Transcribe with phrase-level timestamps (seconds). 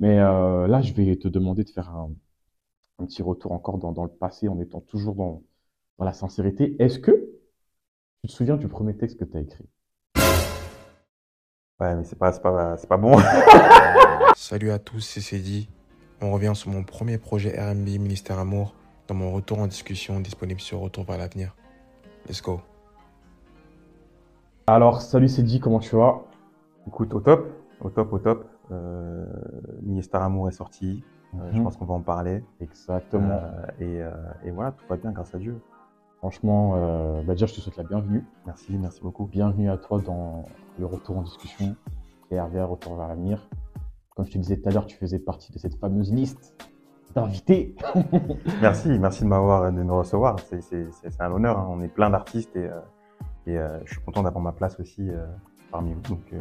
[0.00, 2.10] Mais euh, là, je vais te demander de faire un,
[2.98, 5.42] un petit retour encore dans, dans le passé en étant toujours dans,
[5.98, 6.76] dans la sincérité.
[6.78, 7.12] Est-ce que
[8.22, 9.68] tu te souviens du premier texte que tu as écrit?
[11.80, 13.18] Ouais, mais c'est pas, c'est pas, c'est pas bon.
[14.36, 15.68] Salut à tous, c'est Cédi.
[16.20, 18.74] On revient sur mon premier projet RMB Ministère Amour
[19.08, 21.54] dans mon retour en discussion disponible sur Retour vers l'avenir.
[22.28, 22.60] Let's go.
[24.66, 26.22] Alors, salut Cédi, comment tu vas?
[26.86, 27.48] Écoute, au top,
[27.80, 28.46] au top, au top.
[28.72, 29.26] Euh,
[29.82, 31.02] Ministère Amour est sorti.
[31.34, 31.64] Euh, Je Mhm.
[31.64, 32.44] pense qu'on va en parler.
[32.60, 33.30] Exactement.
[33.30, 34.10] Euh, et, euh,
[34.44, 35.60] et voilà, tout va bien grâce à Dieu.
[36.18, 36.70] Franchement,
[37.26, 38.24] bah déjà, je te souhaite la bienvenue.
[38.46, 39.26] Merci, merci beaucoup.
[39.26, 40.44] Bienvenue à toi dans
[40.78, 41.76] le retour en discussion
[42.30, 43.46] et RVR Retour vers l'avenir.
[44.16, 46.54] Comme je te disais tout à l'heure, tu faisais partie de cette fameuse liste
[47.14, 47.76] d'invités.
[48.62, 50.36] Merci, merci de m'avoir, de me recevoir.
[50.40, 50.62] C'est,
[51.20, 51.58] un honneur.
[51.58, 51.66] hein.
[51.68, 52.70] On est plein d'artistes et,
[53.46, 55.10] et je suis content d'avoir ma place aussi
[55.70, 56.00] parmi vous.
[56.08, 56.34] Donc,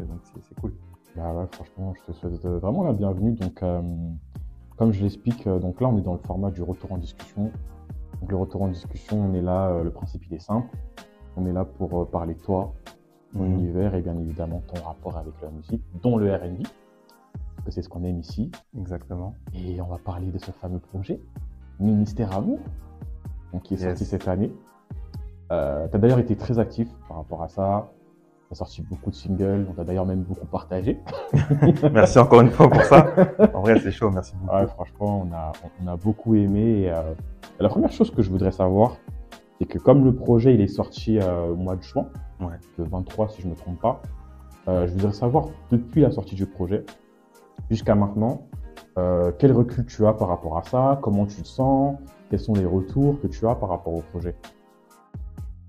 [0.44, 0.72] c'est cool.
[1.16, 3.34] Bah ouais, franchement, je te souhaite euh, vraiment la bienvenue.
[3.34, 3.82] Donc, euh,
[4.78, 7.52] comme je l'explique, euh, donc là, on est dans le format du retour en discussion.
[8.22, 10.68] Donc, le retour en discussion, on est là, euh, le principe, il est simple.
[11.38, 12.74] On est là pour parler de toi,
[13.34, 13.54] ton Mhm.
[13.60, 17.82] univers et bien évidemment ton rapport avec la musique, dont le R&B, parce que c'est
[17.84, 18.52] ce qu'on aime ici.
[18.78, 19.34] Exactement.
[19.54, 21.20] Et on va parler de ce fameux projet,
[21.80, 22.60] Ministère Amour,
[23.52, 23.90] donc, qui est Yes.
[23.90, 24.52] sorti cette année.
[25.50, 27.92] Tu as d'ailleurs été très actif par rapport à ça.
[28.54, 31.00] As sorti beaucoup de singles, on t'a d'ailleurs même beaucoup partagé.
[31.92, 33.08] Merci encore une fois pour ça.
[33.52, 34.12] En vrai, c'est chaud.
[34.12, 34.56] Merci beaucoup.
[34.56, 35.52] Ouais, franchement, on a,
[35.84, 36.82] on a beaucoup aimé.
[36.82, 37.16] Et, euh,
[37.60, 38.98] la première chose que je voudrais savoir,
[39.60, 42.06] c'est que comme le projet il est sorti euh, au mois de juin,
[42.42, 42.54] Ouais.
[42.78, 44.04] le 23 si je ne me trompe pas,
[44.68, 46.86] euh, je voudrais savoir depuis la sortie du projet
[47.72, 48.46] jusqu'à maintenant,
[49.40, 51.98] quel recul tu as par rapport à ça, comment tu te sens,
[52.30, 54.36] quels sont les retours que tu as par rapport au projet?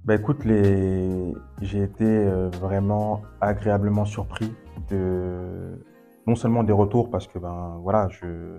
[0.05, 1.35] Bah écoute, les...
[1.63, 4.53] j'ai été euh, vraiment agréablement surpris
[4.91, 5.83] de
[6.27, 8.59] non seulement des retours parce que ben voilà, je,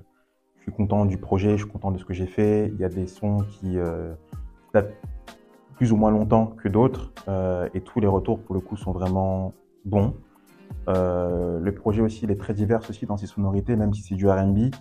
[0.58, 2.70] je suis content du projet, je suis content de ce que j'ai fait.
[2.74, 4.14] Il y a des sons qui euh,
[4.74, 4.96] datent
[5.76, 8.92] plus ou moins longtemps que d'autres euh, et tous les retours pour le coup sont
[8.92, 9.54] vraiment
[9.84, 10.16] bons.
[10.88, 14.16] Euh, le projet aussi, il est très divers aussi dans ses sonorités, même si c'est
[14.16, 14.74] du R&B.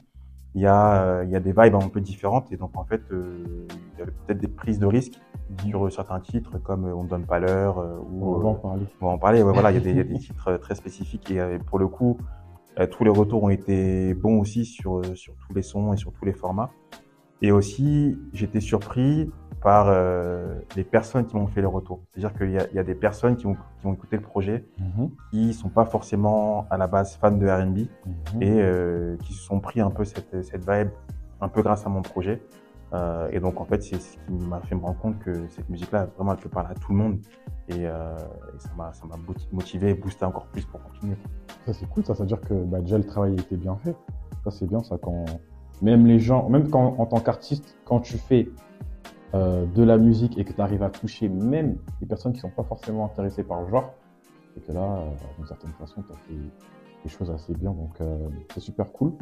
[0.55, 2.85] Il y a euh, il y a des vibes un peu différentes et donc en
[2.85, 5.19] fait euh, il y a peut-être des prises de risques
[5.67, 7.79] sur certains titres comme euh, On ne donne pas l'heure
[8.11, 8.87] ou On va en parler.
[9.01, 9.43] on va en parler.
[9.43, 11.79] Ouais, voilà, il y, a des- il y a des titres très spécifiques et pour
[11.79, 12.19] le coup,
[12.79, 16.13] euh, tous les retours ont été bons aussi sur sur tous les sons et sur
[16.13, 16.71] tous les formats.
[17.43, 19.31] Et aussi, j'étais surpris
[19.65, 22.01] par euh, les personnes qui m'ont fait les retours.
[22.13, 24.23] C'est-à-dire qu'il y a, il y a des personnes qui ont, qui ont écouté le
[24.23, 28.43] projet Mhm, qui sont pas forcément à la base fans de R&B mhm.
[28.43, 30.91] et euh, qui se sont pris un peu cette, cette vibe
[31.41, 32.43] un peu grâce à mon projet.
[32.93, 35.69] Euh, et donc en fait, c'est ce qui m'a fait me rendre compte que cette
[35.71, 37.19] musique-là, vraiment, elle peut parler à tout le monde.
[37.69, 38.19] Et, euh,
[38.55, 38.93] et ça m'a
[39.51, 41.17] motivé et boosté encore plus pour continuer.
[41.65, 43.97] Ça c'est cool, ça, ça veut dire que bah, déjà le travail était bien fait.
[44.45, 45.25] Ça c'est bien, ça quand
[45.81, 48.49] même les gens, même quand en tant qu'artiste, quand tu fais
[49.35, 52.51] euh, de la musique et que tu arrives à toucher même les personnes qui sont
[52.51, 53.93] pas forcément intéressées par le genre,
[54.55, 56.41] c'est que là, euh, d'une certaine façon, tu as fait
[57.03, 58.17] des choses assez bien, donc euh,
[58.55, 59.13] c'est super cool.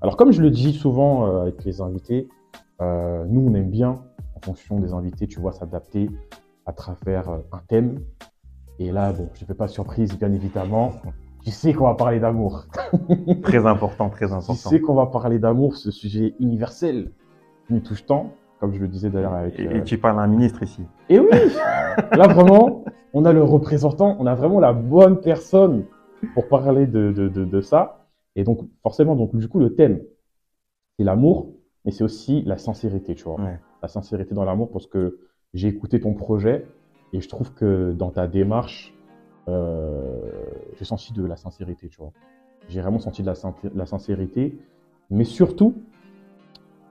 [0.00, 2.28] Alors comme je le dis souvent avec les invités,
[2.80, 4.00] nous on aime bien
[4.34, 6.08] en fonction des invités, tu vois, s'adapter
[6.64, 8.00] à travers un thème.
[8.78, 10.92] Et là, bon, je ne fais pas surprise, bien évidemment.
[11.44, 12.64] Tu sais qu'on va parler d'amour.
[13.42, 14.54] Très important, très Tu important.
[14.54, 17.12] sais qu'on va parler d'amour, ce sujet universel
[17.66, 19.58] qui nous touche tant, comme je le disais d'ailleurs avec.
[19.58, 20.82] Et, euh, et tu parles à un ministre ici.
[21.08, 21.28] Et oui,
[22.12, 22.84] là vraiment,
[23.14, 25.84] on a le représentant, on a vraiment la bonne personne
[26.34, 28.06] pour parler de, de, de, de ça.
[28.36, 30.00] Et donc forcément, donc du coup, le thème,
[30.98, 31.54] c'est l'amour,
[31.84, 33.40] mais c'est aussi la sincérité, tu vois.
[33.40, 33.58] Ouais.
[33.82, 35.18] La sincérité dans l'amour, parce que
[35.54, 36.66] j'ai écouté ton projet
[37.12, 38.94] et je trouve que dans ta démarche,
[39.48, 40.20] euh,
[40.78, 42.12] j'ai senti de la sincérité, tu vois.
[42.68, 44.56] J'ai vraiment senti de la, sin- la sincérité,
[45.08, 45.74] mais surtout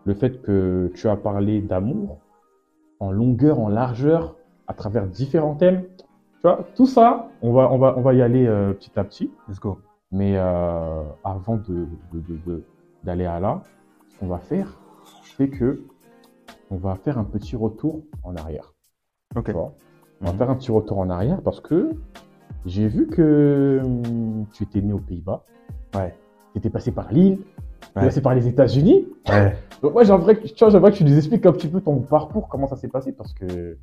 [0.05, 2.19] le fait que tu as parlé d'amour
[2.99, 4.35] en longueur, en largeur,
[4.67, 5.83] à travers différents thèmes.
[5.97, 6.03] Tu
[6.43, 9.31] vois, tout ça, on va, on va, on va y aller euh, petit à petit.
[9.47, 9.79] Let's go.
[10.11, 11.87] Mais euh, avant de,
[13.03, 13.61] d'aller à là,
[14.09, 14.79] ce qu'on va faire,
[15.37, 15.83] c'est que
[16.71, 18.73] on va faire un petit retour en arrière.
[19.35, 19.45] Ok.
[19.45, 19.73] Tu vois?
[20.21, 20.37] On va Mhm.
[20.37, 21.91] faire un petit retour en arrière parce que
[22.65, 25.43] j'ai vu que hum, tu étais né aux Pays-Bas,
[25.95, 26.15] Ouais.
[26.53, 27.39] tu étais passé par es
[27.95, 28.05] Ouais.
[28.05, 29.07] passé par les États-Unis.
[29.27, 29.55] Ouais.
[29.81, 32.75] Donc moi j'aimerais que, que tu nous expliques un petit peu ton parcours, comment ça
[32.75, 33.77] s'est passé parce que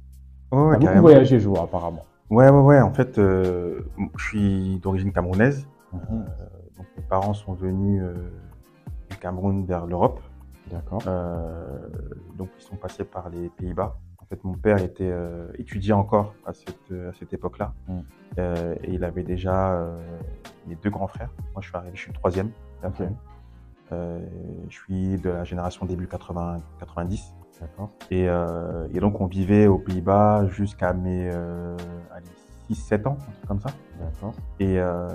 [0.53, 2.05] Ouais, tu as beaucoup voyagé, je vois, apparemment.
[2.31, 2.81] Ouais, ouais, ouais.
[2.81, 3.81] En fait, euh,
[4.17, 5.67] je suis d'origine camerounaise.
[5.93, 6.25] Mhm.
[6.77, 8.15] Donc mes parents sont venus euh,
[9.11, 10.21] du Cameroun vers l'Europe.
[10.71, 11.03] D'accord.
[11.07, 11.79] Euh,
[12.37, 13.97] donc ils sont passés par les Pays-Bas.
[14.19, 17.73] En fait, mon père était euh, étudiant encore à cette, à cette époque-là.
[17.87, 17.99] Mm.
[18.39, 19.97] Euh, et il avait déjà euh,
[20.67, 21.31] mes deux grands frères.
[21.55, 22.51] Moi, je suis arrivé, je suis le troisième.
[22.83, 23.07] de
[23.91, 27.35] je suis de la génération début 80, 90.
[27.61, 27.91] D'accord.
[28.11, 31.77] Et, euh, et donc, on vivait aux Pays-Bas jusqu'à mes euh,
[32.71, 33.71] 6-7 ans, un truc comme ça.
[33.99, 34.35] D'accord.
[34.61, 35.09] Et, euh,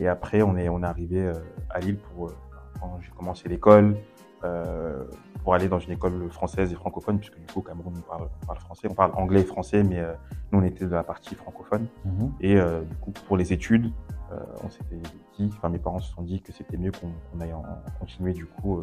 [0.00, 1.34] et après, on est, on est arrivé euh,
[1.70, 2.36] à Lille pour, euh,
[2.80, 3.96] quand j'ai commencé l'école,
[4.44, 5.04] euh,
[5.42, 8.28] pour aller dans une école française et francophone, puisque du coup, au Cameroun, on parle,
[8.42, 10.12] on parle français, on parle anglais et français, mais euh,
[10.52, 11.86] nous, on était de la partie francophone.
[12.04, 12.32] Mhm.
[12.40, 13.90] Et euh, du coup, pour les études,
[14.32, 14.96] euh, on s'était
[15.38, 17.64] dit, enfin, mes parents se sont dit que c'était mieux qu'on qu'on aille en,
[17.98, 18.80] continuer, du coup,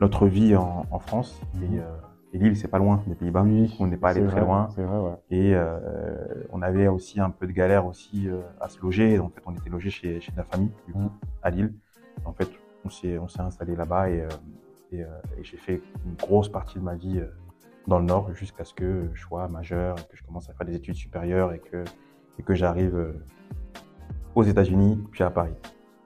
[0.00, 1.40] notre vie en, en France.
[1.54, 1.62] Mhm.
[1.74, 1.80] Et,
[2.34, 3.42] et Lille, c'est pas loin des Pays-Bas.
[3.42, 4.68] Oui, On n'est pas allé très loin.
[4.74, 5.16] C'est vrai, ouais.
[5.30, 9.18] Et euh, on avait aussi un peu de galère aussi euh, à se loger.
[9.18, 11.10] En fait, on était logé chez, chez la famille, du coup, Mhm.
[11.42, 11.72] à Lille.
[12.26, 12.48] En fait,
[12.84, 14.28] on s'est, on s'est installé là-bas et, euh,
[14.92, 15.06] et, euh,
[15.38, 17.26] et j'ai fait une grosse partie de ma vie euh,
[17.86, 20.74] dans le Nord jusqu'à ce que je sois majeur que je commence à faire des
[20.74, 21.84] études supérieures et que,
[22.38, 23.12] et que j'arrive euh,
[24.34, 25.54] aux États-Unis puis à Paris.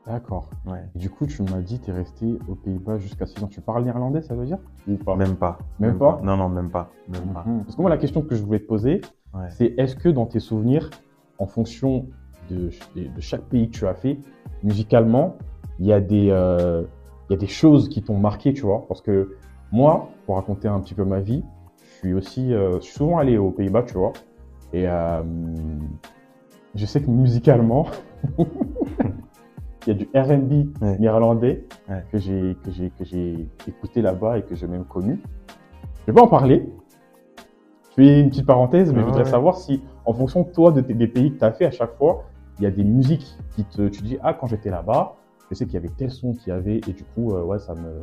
[0.06, 0.50] D'accord.
[0.67, 0.82] Ouais.
[0.96, 3.46] Du coup, tu m'as dit, tu es resté aux Pays-Bas jusqu'à 6 ans.
[3.46, 4.58] Tu parles néerlandais, ça veut dire?
[4.88, 5.14] Ou pas?
[5.14, 5.58] Même pas.
[5.78, 6.20] Même pas?
[6.25, 6.90] Non, non, même pas.
[7.08, 7.44] Même pas.
[7.46, 7.62] Mhm.
[7.62, 9.00] Parce que moi, la question que je voulais te poser,
[9.32, 9.49] Ouais.
[9.49, 10.90] c'est est-ce que dans tes souvenirs,
[11.38, 12.08] en fonction
[12.50, 14.19] de, de chaque pays que tu as fait,
[14.64, 15.37] musicalement,
[15.78, 16.82] il y, a des, euh,
[17.32, 19.37] il y a des choses qui t'ont marqué, tu vois Parce que
[19.73, 21.43] moi, pour raconter un petit peu ma vie,
[21.81, 24.12] je suis aussi euh, je suis souvent allé aux Pays-Bas, tu vois.
[24.75, 25.23] Et euh,
[26.75, 27.87] je sais que musicalement,
[28.38, 30.99] il y a du R&B Ouais.
[30.99, 32.05] néerlandais Ouais.
[32.12, 35.19] que j'ai que j'ai que j'ai écouté là-bas et que j'ai même connu.
[36.02, 36.69] Je vais pas en parler.
[37.90, 39.31] Je fais une petite parenthèse, mais Ah je voudrais ouais.
[39.31, 41.70] savoir si, en fonction de toi, de tes- des pays que tu as fait à
[41.70, 42.25] chaque fois,
[42.58, 43.26] il y a des musiques
[43.56, 45.14] qui te, tu dis, ah, quand j'étais là-bas,
[45.52, 47.58] je sais qu'il y avait tel son qu'il y avait, et du coup, euh, ouais,
[47.58, 48.02] ça me,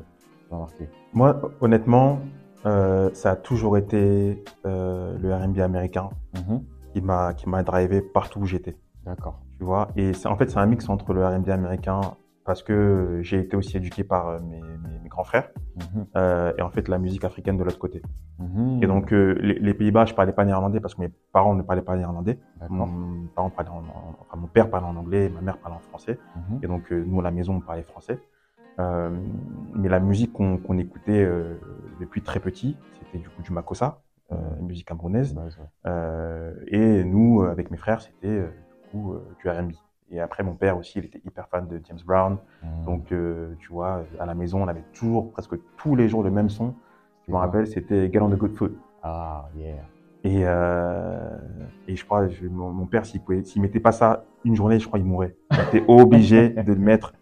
[0.51, 0.88] m'a marqué.
[1.13, 2.19] Moi, honnêtement,
[2.68, 6.62] euh, ça a toujours été euh, le R&B américain Mhm.
[6.94, 8.78] qui m'a qui m'a drivé partout où j'étais.
[9.04, 9.40] D'accord.
[9.57, 9.88] Tu vois.
[9.96, 12.01] Et c'est en fait c'est un mix entre le R&B américain
[12.50, 16.07] parce que j'ai été aussi éduqué par euh, mes, mes, mes grands frères Mhm.
[16.18, 18.01] euh, et en fait la musique africaine de l'autre côté.
[18.40, 18.80] Mhm.
[18.81, 21.62] Et donc euh, les, les Pays-Bas, je parlais pas néerlandais parce que mes parents ne
[21.62, 22.40] parlaient pas néerlandais.
[22.69, 22.86] Mon,
[23.36, 23.51] en- en-
[24.24, 26.18] enfin, mon père parlait en anglais, ma mère parlait en français.
[26.50, 26.60] Mhm.
[26.63, 28.19] Et donc, euh, nous, à la maison, on parlait français.
[29.75, 31.24] Mais la musique qu'on écoutait
[32.00, 34.01] depuis très petit, c'était du coup du makossa,
[34.62, 35.36] musique camerounaise.
[36.68, 39.74] Et nous, avec mes frères, c'était du coup du R&B.
[40.12, 42.38] Et après, mon père aussi, il était hyper fan de James Brown.
[42.64, 42.86] Mhm.
[42.86, 46.32] Donc, euh, tu vois, à la maison, on avait toujours, presque tous les jours, le
[46.32, 46.74] même son.
[47.28, 48.76] Je me rappelle, c'était Get on the Good Foot.
[49.04, 49.76] Ah, yeah.
[50.24, 51.38] Et, euh,
[51.88, 54.88] et je crois, je- mon, mon père, s'il s'il mettait pas ça une journée, je
[54.88, 55.36] crois, il mourrait.
[55.52, 57.14] Il était obligé de le mettre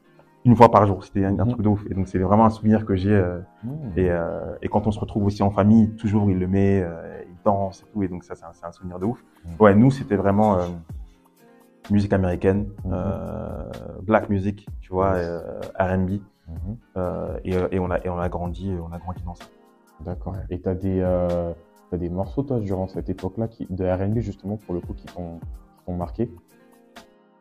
[0.46, 1.04] une fois par jour.
[1.04, 1.50] C'était un, un Mhm.
[1.52, 1.86] truc de ouf.
[1.92, 3.12] Et donc, c'est vraiment un souvenir que j'ai.
[3.14, 3.92] euh, Mhm.
[3.98, 6.80] et, euh, et quand on se retrouve aussi en famille, toujours, il le met,
[7.28, 8.02] il danse et tout.
[8.04, 9.24] Et donc, ça, c'est un, souvenir de ouf.
[9.60, 10.58] Ouais, nous, c'était vraiment
[11.92, 12.92] musique américaine, Mhm.
[12.94, 13.64] euh,
[14.04, 16.10] black music, tu vois, euh, R&B.
[16.50, 16.78] Mhm.
[16.98, 19.46] euh, et, et on a, et on a grandi, on a grandi dans ça.
[20.02, 20.34] D'accord.
[20.34, 20.40] Ouais.
[20.50, 21.52] Et t'as des, euh,
[21.92, 25.08] t'as des morceaux, toi, durant cette époque-là, qui, de R&B, justement, pour le coup, qui
[25.08, 25.40] t'ont,
[25.94, 26.30] marqué?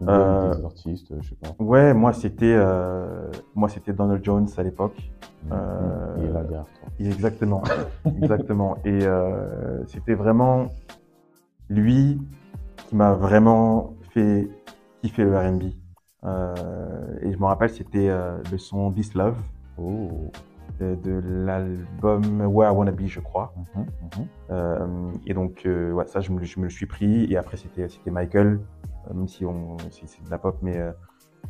[0.06, 1.54] Euh, des artistes, je sais pas.
[1.62, 5.10] Ouais, moi, c'était, euh, moi, c'était Donald Jones à l'époque.
[5.50, 6.88] euh, Il est là derrière toi.
[7.00, 7.62] Exactement,
[8.22, 8.76] exactement.
[8.84, 10.66] Et euh, c'était vraiment
[11.68, 12.20] lui
[12.88, 14.48] qui m'a vraiment fait
[15.02, 15.62] kiffer le R&B.
[16.24, 16.54] Euh,
[17.22, 19.36] et je me rappelle, c'était euh, le son This Love
[19.78, 20.30] Oh.
[20.80, 23.52] de, de l'album Where I Wanna Be, je crois.
[23.74, 24.26] Mhm, mhm.
[24.50, 24.86] Euh,
[25.26, 27.30] et donc, euh, ouais, ça, je me, je me le suis pris.
[27.30, 28.58] Et après, c'était Michael,
[29.10, 29.44] euh, même si
[30.06, 30.92] c'est de la pop, mais euh,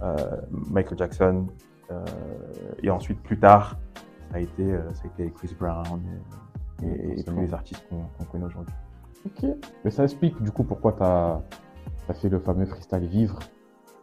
[0.02, 0.16] euh,
[0.50, 1.46] Michael Jackson.
[1.92, 2.04] Euh,
[2.82, 3.78] et ensuite, plus tard,
[4.32, 6.02] ça a été, euh, ça a été Chris Brown
[6.82, 8.74] et, et- et tous les artistes qu'on connaît aujourd'hui.
[9.24, 9.48] Ok.
[9.84, 11.42] Mais ça explique, du coup, pourquoi t'as, as
[12.14, 13.38] fait le fameux freestyle vivre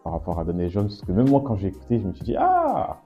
[0.04, 0.88] par rapport à Donny Jones.
[0.88, 3.02] Parce que même moi, quand j'ai écouté, je me suis dit, ah,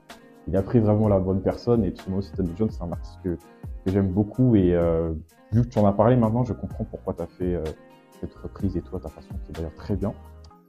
[0.48, 1.84] il a pris vraiment la bonne personne.
[1.84, 4.56] Et puis moi aussi, Donny Jones, c'est un artiste que, que j'aime beaucoup.
[4.56, 5.14] Et euh,
[5.52, 7.64] vu que tu en as parlé maintenant, je comprends pourquoi tu as fait euh,
[8.20, 10.14] cette reprise et toi, ta façon, qui est d'ailleurs très bien.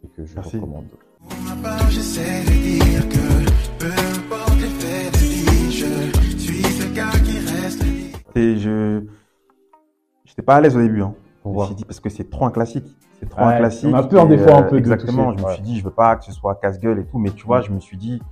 [0.05, 0.57] Et que je Merci.
[0.57, 0.87] recommande.
[1.29, 6.63] Pour ma part, j'essaie de dire que peu importe les faits de vie, je suis
[6.63, 8.19] ce gars qui reste libre.
[8.37, 9.03] Et je,
[10.25, 11.03] j'étais pas à l'aise au début.
[11.03, 11.15] Hein.
[11.75, 12.85] Dit parce que c'est trop un classique.
[13.21, 13.91] C'est trop Ouais, un classique.
[13.93, 15.37] on a peur et, des fois un euh, peu Exactement.
[15.37, 17.45] Je me suis dit, je veux pas que ce soit casse-gueule et tout, mais tu
[17.47, 17.65] vois, Mm.
[17.65, 18.23] je me suis dit,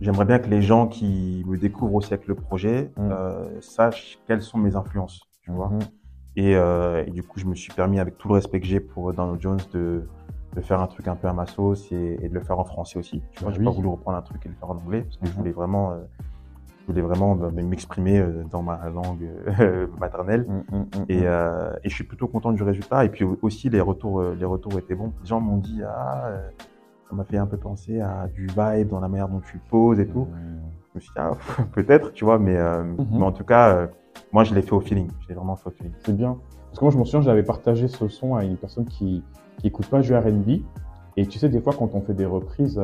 [0.00, 3.10] j'aimerais bien que les gens qui me découvrent aussi avec le projet Mm.
[3.12, 5.20] euh, sachent quelles sont mes influences.
[5.42, 5.70] Tu vois.
[6.36, 8.80] Et, euh, et du coup, je me suis permis, avec tout le respect que j'ai
[8.80, 10.06] pour Donald Jones, de,
[10.54, 12.64] de faire un truc un peu à ma sauce et, et de le faire en
[12.64, 13.22] français aussi.
[13.32, 13.64] Tu vois, Bah j'ai oui.
[13.66, 15.92] pas voulu reprendre un truc et le faire en anglais parce que je voulais vraiment,
[15.92, 15.96] euh,
[16.86, 19.28] je voulais vraiment bah, m'exprimer euh, dans ma langue
[19.60, 20.46] euh, maternelle.
[20.48, 21.04] Mhm, mhm.
[21.08, 23.04] Et, euh, et je suis plutôt content du résultat.
[23.04, 25.12] Et puis au- aussi, les retours, les retours étaient bons.
[25.22, 26.30] Les gens m'ont dit, ah,
[27.08, 29.98] ça m'a fait un peu penser à du vibe dans la manière dont tu poses
[30.00, 30.26] et tout.
[30.26, 30.60] Mm.
[30.92, 31.32] Je me suis dit, ah,
[31.72, 33.06] peut-être, tu vois, mais, euh, Mhm.
[33.12, 33.86] mais en tout cas, euh,
[34.32, 35.08] moi, je l'ai fait au feeling.
[35.22, 35.92] Je l'ai vraiment fait au feeling.
[36.04, 36.38] C'est bien.
[36.68, 39.24] Parce que moi, je me souviens, j'avais partagé ce son à une personne qui
[39.58, 40.60] qui écoute pas du R&B.
[41.16, 42.78] Et tu sais, des fois, quand on fait des reprises,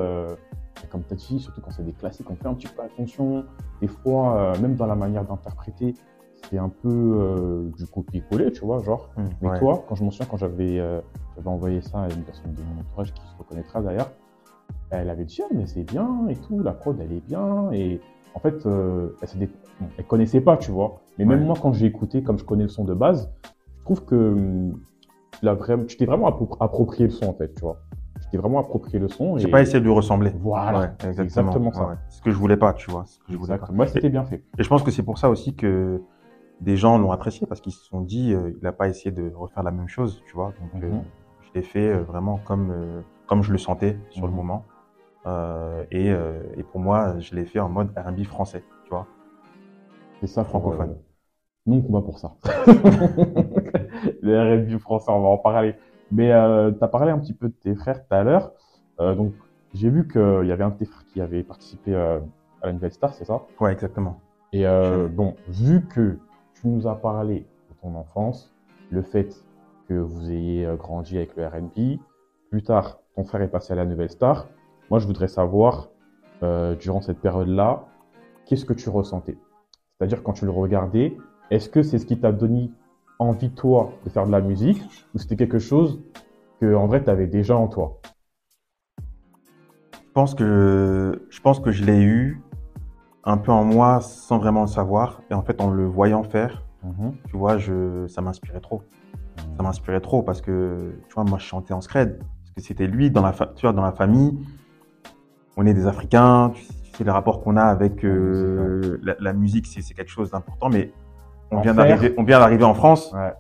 [0.79, 2.83] euh, comme tu as dit, surtout quand c'est des classiques, on fait un petit peu
[2.83, 3.45] attention.
[3.81, 5.95] Des fois, euh, même dans la manière d'interpréter,
[6.50, 9.11] c'est un peu euh, du copier-coller, tu vois, genre.
[9.41, 9.59] Mais Ouais.
[9.59, 11.00] toi, quand je m'en souviens, quand j'avais euh,
[11.37, 14.11] j'avais envoyé ça à une personne de mon entourage qui se reconnaîtra d'ailleurs,
[14.91, 17.71] elle avait dit, ah, mais c'est bien et tout, la prod, elle est bien.
[17.73, 18.00] Et
[18.35, 19.49] en fait, euh, elle,
[19.81, 21.00] bon, elle connaissait pas, tu vois.
[21.19, 21.47] Mais même Ouais.
[21.47, 23.33] moi, quand j'ai écouté, comme je connais le son de base,
[23.79, 24.81] je trouve que hum,
[25.87, 27.81] tu t'es vraiment appro- approprié le son, en fait, tu vois.
[28.39, 29.37] Vraiment approprié le son.
[29.39, 30.31] J'ai et- pas essayé de lui ressembler.
[30.41, 31.25] Voilà, Ouais, exactement.
[31.25, 31.83] exactement ça.
[31.85, 31.97] Ouais, ouais.
[32.09, 33.05] C'est ce que je voulais pas, tu vois.
[33.07, 33.67] c'est Ce que je voulais Exact.
[33.69, 33.73] pas.
[33.73, 34.43] Moi, c'était bien fait.
[34.59, 36.03] Et je pense que c'est pour ça aussi que
[36.61, 39.33] des gens l'ont apprécié parce qu'ils se sont dit, euh, il n'a pas essayé de
[39.35, 40.53] refaire la même chose, tu vois.
[40.61, 41.03] Donc, euh, Mhm.
[41.43, 44.37] je l'ai fait euh, vraiment comme, euh, comme je le sentais sur le Mhm.
[44.37, 44.65] moment.
[45.93, 49.07] Et, et pour moi, je l'ai fait en mode R&B français, tu vois.
[50.21, 50.91] C'est ça, Francophone.
[50.91, 50.95] euh,
[51.67, 52.35] nous, on combat pour ça.
[54.23, 55.75] le R&B français, on va en parler.
[56.12, 58.52] Mais tu as parlé un petit peu de tes frères tout à l'heure.
[59.00, 59.33] Euh, donc,
[59.75, 62.21] j'ai vu qu'il y avait un de tes frères qui avait participé euh,
[62.61, 63.42] à la Nouvelle Star, c'est ça?
[63.59, 64.21] Ouais, exactement.
[64.52, 66.19] Et euh, bon, vu que
[66.54, 68.54] tu nous as parlé de ton enfance,
[68.90, 69.35] le fait
[69.88, 71.99] que vous ayez euh, grandi avec le R&B,
[72.50, 74.49] plus tard, ton frère est passé à la Nouvelle Star.
[74.90, 75.88] Moi, je voudrais savoir,
[76.42, 77.87] euh, durant cette période-là,
[78.45, 79.38] qu'est-ce que tu ressentais?
[79.97, 81.16] C'est-à-dire, quand tu le regardais,
[81.50, 82.71] est-ce que c'est ce qui t'a donné
[83.23, 84.83] envie, toi, de faire de la musique
[85.14, 86.00] ou c'était quelque chose
[86.61, 88.00] que, en vrai, tu avais déjà en toi?
[89.95, 92.43] Je pense que je pense que je l'ai eu
[93.25, 95.23] un peu en moi sans vraiment le savoir.
[95.31, 96.62] Et en fait, en le voyant faire,
[97.29, 98.83] tu vois, je, ça m'inspirait trop.
[99.57, 102.19] Ça m'inspirait trop parce que, tu vois, moi, je chantais en scred.
[102.19, 104.38] Parce que c'était lui dans la, tu vois, dans la famille.
[105.57, 106.50] On est des Africains.
[106.55, 110.11] Tu, sais- tu sais, les rapports qu'on a avec euh, la, la musique, c'est quelque
[110.11, 110.69] chose d'important.
[110.69, 110.93] Mais
[111.52, 113.12] on En vient d'arriver, on vient d'arriver en France.
[113.12, 113.32] Ouais,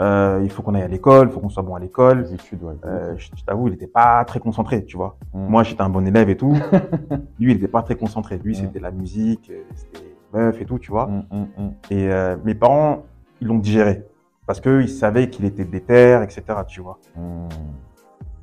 [0.00, 2.22] Euh, il faut qu'on aille à l'école, il faut qu'on soit bon à l'école.
[2.22, 2.74] les études, ouais.
[2.84, 5.16] Euh, je je t'avoue, il n'était pas très concentré, tu vois.
[5.34, 5.46] Mm.
[5.48, 6.54] Moi, j'étais un bon élève et tout.
[7.38, 8.38] Lui, il n'était pas très concentré.
[8.42, 8.60] Lui, Mm.
[8.60, 11.06] c'était la musique, euh, c'était meuf et tout, tu vois.
[11.06, 11.70] Mm, mm, mm.
[11.90, 13.02] Et euh, mes parents,
[13.40, 14.02] ils l'ont digéré.
[14.46, 16.98] Parce qu'ils savaient qu'il était déter, etc., tu vois.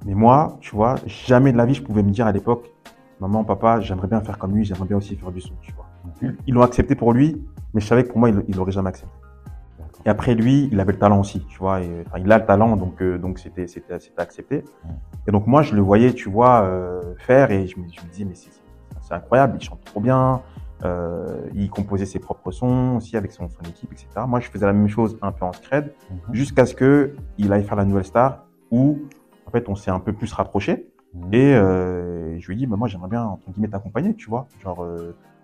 [0.05, 2.71] Mais moi, tu vois, jamais de la vie, je pouvais me dire à l'époque,
[3.19, 5.85] maman, papa, j'aimerais bien faire comme lui, j'aimerais bien aussi faire du son, tu vois.
[6.47, 9.13] Ils l'ont accepté pour lui, mais je savais que pour moi, il l'aurait jamais accepté.
[10.05, 11.81] Et après, lui, il avait le talent aussi, tu vois.
[11.81, 14.63] Et, enfin, il a le talent, donc euh, donc c'était c'était c'était accepté.
[14.85, 14.89] Mm.
[15.27, 18.09] Et donc moi, je le voyais, tu vois, euh, faire, et je me, je me
[18.09, 20.41] disais, mais c'est incroyable, il chante trop bien.
[20.85, 24.07] Euh, il composait ses propres sons aussi avec son, son équipe, etc.
[24.25, 26.33] Moi, je faisais la même chose un peu en scred, Mhm.
[26.33, 28.99] jusqu'à ce que il aille faire la nouvelle star, où
[29.45, 30.87] en fait, on s'est un peu plus rapprochés.
[31.13, 31.33] Mhm.
[31.33, 34.47] Et euh, je lui ai dit, bah, moi, j'aimerais bien, entre guillemets, t'accompagner, tu vois.
[34.63, 34.81] Genre,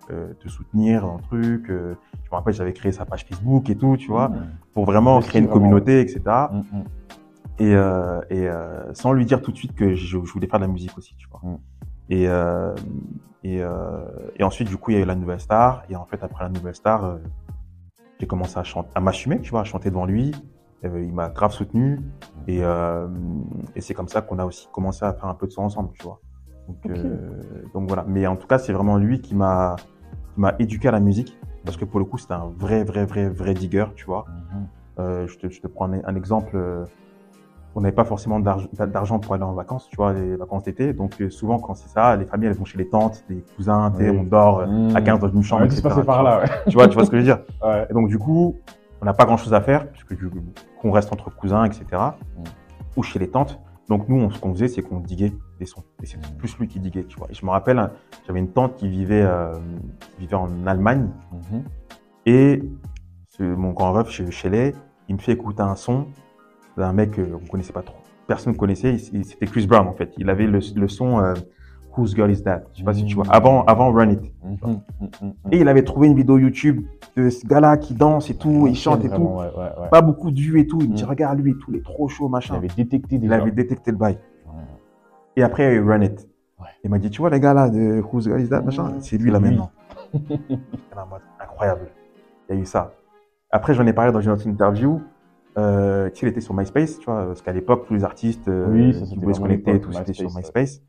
[0.10, 1.70] euh, euh, te soutenir dans le truc.
[1.70, 4.48] euh, je me rappelle, j'avais créé sa page Facebook et tout, tu vois, Mm.
[4.74, 6.22] pour vraiment créer une vraiment, communauté, etc.
[7.58, 10.60] Et, euh, et euh, sans lui dire tout de suite que je, je voulais faire
[10.60, 11.42] de la musique aussi, tu vois.
[12.10, 12.26] Et,
[13.44, 13.62] et,
[14.40, 15.84] et ensuite, du coup, il y a eu la nouvelle star.
[15.90, 17.18] Et en fait, après la nouvelle star,
[18.20, 20.32] j'ai commencé à, chanter, à m'assumer, tu vois, à chanter devant lui.
[20.84, 22.00] Il m'a grave soutenu.
[22.48, 22.60] Et,
[23.76, 25.90] et c'est comme ça qu'on a aussi commencé à faire un peu de son ensemble,
[25.94, 26.20] tu vois.
[26.68, 27.42] Donc, euh,
[27.74, 28.04] donc voilà.
[28.08, 29.76] Mais en tout cas, c'est vraiment lui qui m'a
[30.38, 31.38] m'a éduqué à la musique.
[31.64, 34.26] Parce que pour le coup, c'était un vrai, vrai, vrai, vrai digger, tu vois.
[34.28, 34.68] Mhm.
[35.00, 36.52] Euh, je, te, je te prends un, exemple.
[36.56, 36.86] euh,
[37.78, 40.94] on n'avait pas forcément d'arg- d'argent pour aller en vacances, tu vois, les vacances d'été.
[40.94, 43.92] Donc euh, souvent, quand c'est ça, les familles, elles vont chez les tantes, les cousins,
[44.00, 44.10] Oui.
[44.10, 46.30] on dort euh, à 15 dans une chambre, se etc., tu par vois.
[46.32, 46.50] là, ouais.
[46.70, 47.86] Tu vois, tu vois ce que je veux dire Ouais.
[47.90, 48.56] Et donc du coup,
[49.02, 50.16] on n'a pas grand-chose à faire, puisque
[50.82, 51.86] qu'on reste entre cousins, etc.,
[52.38, 52.44] Mm.
[52.96, 53.60] ou chez les tantes.
[53.90, 55.84] Donc nous, on- ce qu'on faisait, c'est qu'on diguait des sons.
[56.02, 57.28] Et c'est plus lui qui diguait, tu vois.
[57.30, 57.92] Et je me rappelle,
[58.26, 59.54] j'avais une tante qui vivait, euh,
[60.16, 61.64] qui vivait en Allemagne, Mhm.
[62.26, 62.64] et
[63.28, 64.74] ce- mon grand ref chez Shelley,
[65.08, 66.08] il me fait écouter un son
[66.78, 67.98] d'un mec qu'on ne connaissait pas trop.
[68.28, 70.14] Personne ne connaissait, c'était Chris Brown en fait.
[70.18, 71.36] Il avait le, le son euh,
[71.98, 72.64] Whose Girl Is That?
[72.74, 73.26] Je sais pas si tu vois.
[73.30, 74.22] Avant, avant Run It.
[74.44, 74.82] Mhm.
[75.22, 75.34] Mhm.
[75.52, 76.86] Et il avait trouvé une vidéo YouTube
[77.16, 79.14] de ce gars-là qui danse et tout, il chante et tout.
[79.16, 79.90] Vraiment, ouais, ouais, ouais.
[79.90, 80.80] Pas beaucoup de vues et tout.
[80.82, 82.56] Il me dit regarde lui et tout, il est trop chaud Il machin.
[82.56, 84.18] avait détecté Il avait détecté le bail.
[85.38, 86.28] Et après il y a eu Run It.
[86.84, 89.18] Il m'a dit tu vois les gars là de Whose Girl Is That machin, c'est
[89.18, 89.72] lui là maintenant.
[91.42, 91.88] Incroyable.
[92.50, 92.94] Il y a eu ça.
[93.52, 95.02] Après, j'en ai parlé dans une autre interview.
[95.58, 98.48] Euh, tu sais, il était sur MySpace, tu vois, parce qu'à l'époque, tous les artistes
[98.50, 100.82] euh, Oui, qui voulaient se connecter tout, c'était sur MySpace.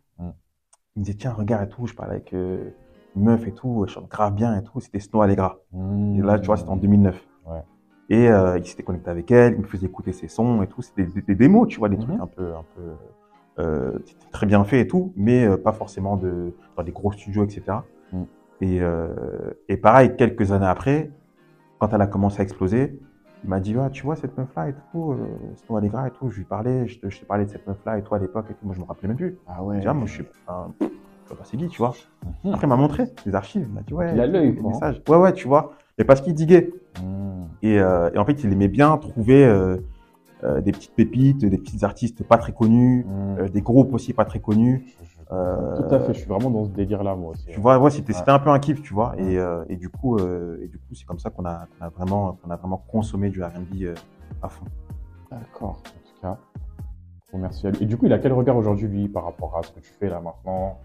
[0.97, 2.71] Il me disait, tiens, regarde et tout, je parlais avec euh,
[3.15, 5.59] une meuf et tout, elle chante grave bien et tout, c'était Snow Allegra.
[5.75, 7.23] Et là, tu vois, c'était en 2009.
[7.47, 7.61] Ouais.
[8.09, 10.81] Et euh, il s'était connecté avec elle, il me faisait écouter ses sons et tout,
[10.81, 12.03] c'était des, des démos, tu vois, des Mhm.
[12.05, 13.99] trucs un peu, un peu, euh,
[14.33, 17.85] très bien fait et tout, mais pas forcément de, dans des gros studios, etc.
[18.63, 19.09] Et, euh,
[19.69, 21.11] et pareil, quelques années après,
[21.79, 22.99] quand elle a commencé à exploser,
[23.47, 25.25] il m'a dit, ah, tu vois cette meuf-là et tout, euh,
[25.55, 27.65] c'est ton Allegra et tout, je lui parlais, je te, je t'ai parlé de cette
[27.65, 29.39] meuf-là et toi à l'époque et tout, moi je me rappelais même plus.
[29.47, 29.79] Ah ouais.
[29.79, 30.69] Tu vois, moi je suis pas
[31.45, 31.95] c'est qui, tu vois.
[32.45, 32.53] Mhm.
[32.55, 34.69] Après, il m'a montré des archives, il m'a dit, ouais, Il a l'œil, hein.
[34.69, 35.01] messages.
[35.09, 35.73] Ouais, ouais, tu vois.
[35.97, 36.73] Mais parce qu'il diguait.
[37.01, 37.47] Mhm.
[37.63, 39.77] Et, euh, et en fait, il aimait bien trouver euh,
[40.45, 43.39] euh, des petites pépites, des petits artistes pas très connus, Mhm.
[43.39, 44.85] euh, des groupes aussi pas très connus.
[45.29, 47.47] Tout à fait, je suis vraiment dans ce délire-là, moi aussi.
[47.47, 48.23] Tu vois, ouais, c'était Ouais.
[48.29, 49.15] un peu un kiff, tu vois.
[49.19, 51.67] Et, euh, et du coup, euh, et du coup, c'est comme ça qu'on a,
[51.97, 53.95] vraiment, qu'on a vraiment consommé du R&B euh,
[54.43, 54.65] à fond.
[55.31, 56.37] D'accord, en tout cas.
[57.35, 57.83] Merci à lui.
[57.83, 59.93] Et du coup, il a quel regard aujourd'hui, lui, par rapport à ce que tu
[59.93, 60.79] fais là maintenant?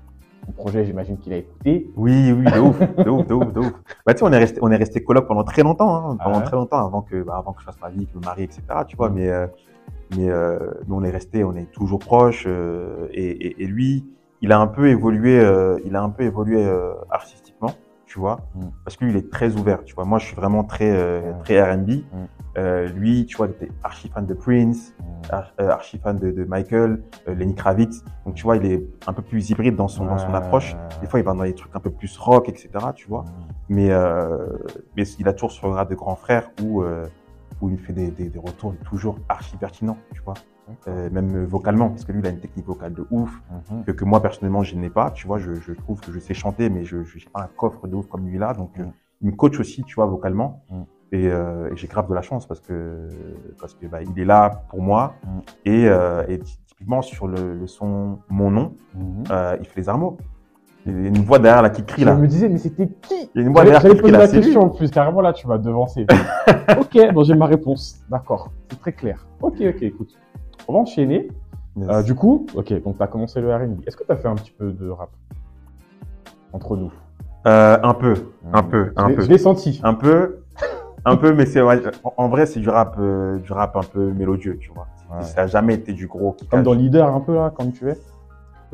[0.48, 1.89] Ton projet, j'imagine qu'il a écouté.
[1.95, 3.74] Oui, oui, de ouf, de ouf, de ouf, de ouf.
[4.05, 6.38] Bah, tu sais, on est resté, on est resté coloc pendant très longtemps, hein, pendant
[6.38, 8.17] Ah ouais très longtemps avant que, bah, avant que je fasse ma vie, que je
[8.17, 8.62] me marie, etc.
[8.88, 9.13] Tu vois, Mm.
[9.13, 9.48] mais, euh,
[10.17, 12.45] mais, euh, mais on est resté, on est toujours proches.
[12.48, 14.03] euh, et, et, et lui,
[14.41, 17.71] il a un peu évolué, euh, il a un peu évolué euh, artistiquement,
[18.05, 18.65] tu vois, Mm.
[18.83, 20.05] parce que lui, il est très ouvert, tu vois.
[20.05, 21.39] Moi, je suis vraiment très, euh, Ouais.
[21.43, 21.89] très R&B.
[21.91, 22.03] Mm.
[22.57, 24.93] Euh, lui, tu vois, il était archi fan de Prince,
[25.29, 28.03] ar- euh, archi fan de, de Michael, euh, Lenny Kravitz.
[28.25, 30.75] Donc, tu vois, il est un peu plus hybride dans son, dans son approche.
[31.00, 32.69] Des fois, il va dans des trucs un peu plus rock, etc.
[32.95, 33.21] Tu vois.
[33.21, 33.27] Mhm.
[33.69, 34.48] Mais, euh,
[34.98, 37.05] mais il a toujours ce regard de grand frère où, euh,
[37.62, 40.33] où il fait des, des, des retours toujours archi pertinents, tu vois.
[40.88, 43.30] Euh, même vocalement, parce que lui, il a une technique vocale de ouf,
[43.72, 43.84] Mhm.
[43.84, 45.12] que, que moi, personnellement, je n'ai pas.
[45.12, 47.03] Tu vois, je, je trouve que je sais chanter, mais je n'ai
[47.34, 48.53] pas un coffre de ouf comme lui là.
[48.53, 48.91] Donc, euh, Mm.
[49.22, 50.63] il me coach aussi, tu vois, vocalement.
[50.70, 50.82] Mm.
[51.13, 53.08] Et, euh, et j'ai grave de la chance parce que,
[53.60, 55.15] parce que bah, il est là pour moi.
[55.25, 55.39] Mm.
[55.65, 59.24] Et, euh, et typiquement, sur le, le son Mon nom, Mhm.
[59.30, 60.18] euh, il fait les armeaux.
[60.86, 62.15] Il y a une voix derrière là qui crie Je là.
[62.15, 63.30] me disais, mais c'était qui?
[63.36, 64.20] Il y a une voix derrière j'allais qui crie poser là.
[64.20, 64.44] la c'est lui.
[64.46, 66.08] question en plus, carrément là, tu m'as devancé.
[66.80, 68.01] ok, bon, j'ai ma réponse.
[68.10, 69.27] D'accord, c'est très clair.
[69.41, 70.18] Ok, ok, écoute.
[70.68, 71.30] On va enchaîner.
[71.77, 71.88] Yes.
[71.89, 73.82] Euh, du coup, ok, donc tu as commencé le RB.
[73.88, 75.10] Est-ce que tu as fait un petit peu de rap
[76.53, 76.91] Entre nous?
[77.48, 78.13] Euh, un peu,
[78.53, 79.22] un peu, un peu.
[79.22, 79.80] Je l'ai senti.
[79.84, 80.44] Un peu,
[81.06, 84.12] un peu, mais c'est en- en vrai c'est du rap, euh, du rap un peu
[84.12, 84.88] mélodieux, tu vois.
[85.12, 85.24] Ouais.
[85.24, 87.97] Ça a jamais été du gros Comme dans Leader, un peu là, comme tu es?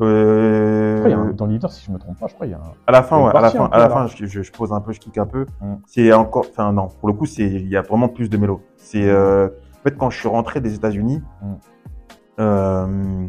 [0.00, 2.60] Euh, crois un- Dans Leader, si je me trompe pas, je crois qu'il y a
[2.62, 2.72] un.
[2.86, 3.90] à la fin, ouais, à la fin, peu, à la là.
[3.94, 5.46] fin, je, je, je pose un peu, je kick un peu.
[5.60, 5.74] Mm.
[5.86, 8.60] C'est encore, enfin non, pour le coup, c'est, il y a vraiment plus de mélo.
[8.76, 11.46] C'est, euh, en fait, quand je suis rentré des États-Unis, Mm.
[12.38, 13.26] Euh,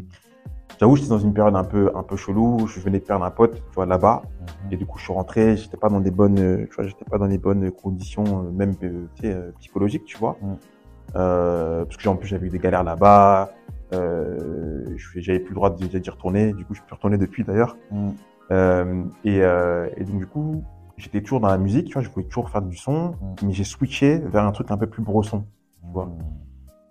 [0.80, 2.68] j'avoue, j'étais dans une période un peu, un peu chelou.
[2.68, 4.24] Je venais de perdre un pote, tu vois, là-bas.
[4.72, 7.18] Et du coup, je suis rentré, j'étais pas dans des bonnes, tu vois, j'étais pas
[7.18, 10.38] dans les bonnes conditions, euh, même euh, tu sais, psychologiques, tu vois.
[10.42, 10.56] Mm.
[11.16, 13.52] Euh, parce que en plus, j'avais eu des galères là-bas.
[13.94, 16.54] Euh, j'avais plus le droit d'y retourner.
[16.54, 17.78] Du coup, je suis plus retourné depuis d'ailleurs.
[17.92, 18.14] Mhm.
[18.52, 20.64] Euh, et, euh, et donc, du coup,
[20.98, 23.48] j'étais toujours dans la musique, tu vois, je voulais toujours faire du son, Mm.
[23.48, 25.44] mais j'ai switché vers un truc un peu plus brosson.
[25.92, 26.10] vois.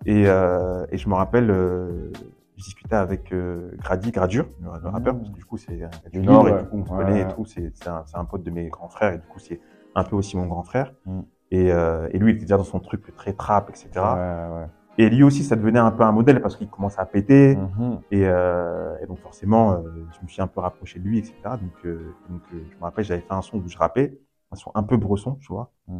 [0.05, 2.11] Et, euh, et je me rappelle, euh,
[2.57, 5.17] je discutais avec euh, Grady, Gradure, le, le rappeur, Mm.
[5.19, 5.79] parce que du coup, c'est
[6.11, 7.31] du Nord, et du coup, on se connaît ouais.
[7.31, 9.59] et tout, c'est un, un pote de mes grands frères, et du coup, c'est
[9.95, 10.93] un peu aussi mon grand frère.
[11.05, 11.19] Mm.
[11.51, 13.89] Et, euh, et lui, il était déjà dans son truc très trap, etc.
[13.95, 14.67] Ouais, ouais.
[14.97, 17.55] Et lui aussi, ça devenait un peu un modèle parce qu'il commençait à péter.
[17.55, 18.01] Mhm.
[18.11, 19.77] Et, euh, et donc forcément, euh,
[20.11, 21.33] je me suis un peu rapproché de lui, etc.
[21.43, 24.19] Donc, euh, donc euh, je me rappelle, j'avais fait un son où je rappais,
[24.51, 25.71] un son un peu bresson, tu vois.
[25.87, 25.99] Mm.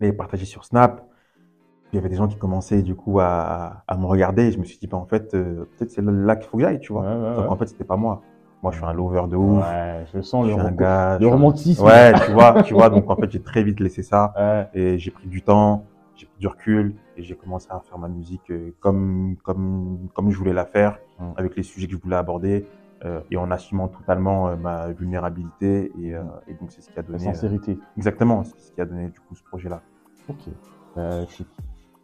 [0.00, 1.06] Mais partagé sur Snap.
[1.94, 4.46] Il y avait des gens qui commençaient du coup à, à me regarder.
[4.48, 6.64] Et je me suis dit, bah, en fait, euh, peut-être c'est là qu'il faut que
[6.64, 7.02] j'aille, tu vois.
[7.02, 7.50] Ouais, ouais, Donc ouais.
[7.50, 8.20] en fait, c'était pas moi.
[8.64, 9.62] Moi, je suis un lover de ouf.
[9.64, 11.10] Ouais, je sens je le, suis un gars.
[11.18, 11.84] je le suis romantisme.
[11.84, 12.90] Ouais, tu vois, tu vois.
[12.90, 14.32] Donc en fait, j'ai très vite laissé ça
[14.74, 15.84] et j'ai pris du temps,
[16.16, 20.30] j'ai pris du recul et j'ai commencé à faire ma musique euh, comme comme comme
[20.32, 21.24] je voulais la faire, Mm.
[21.36, 22.66] avec les sujets que je voulais aborder
[23.04, 26.98] euh, et en assumant totalement euh, ma vulnérabilité et, euh, et donc c'est ce qui
[26.98, 27.78] a La donné euh, sincérité.
[27.96, 29.80] exactement c'est ce qui a donné du coup ce projet là.
[30.28, 30.38] Ok.
[30.96, 31.46] Bah, écoute,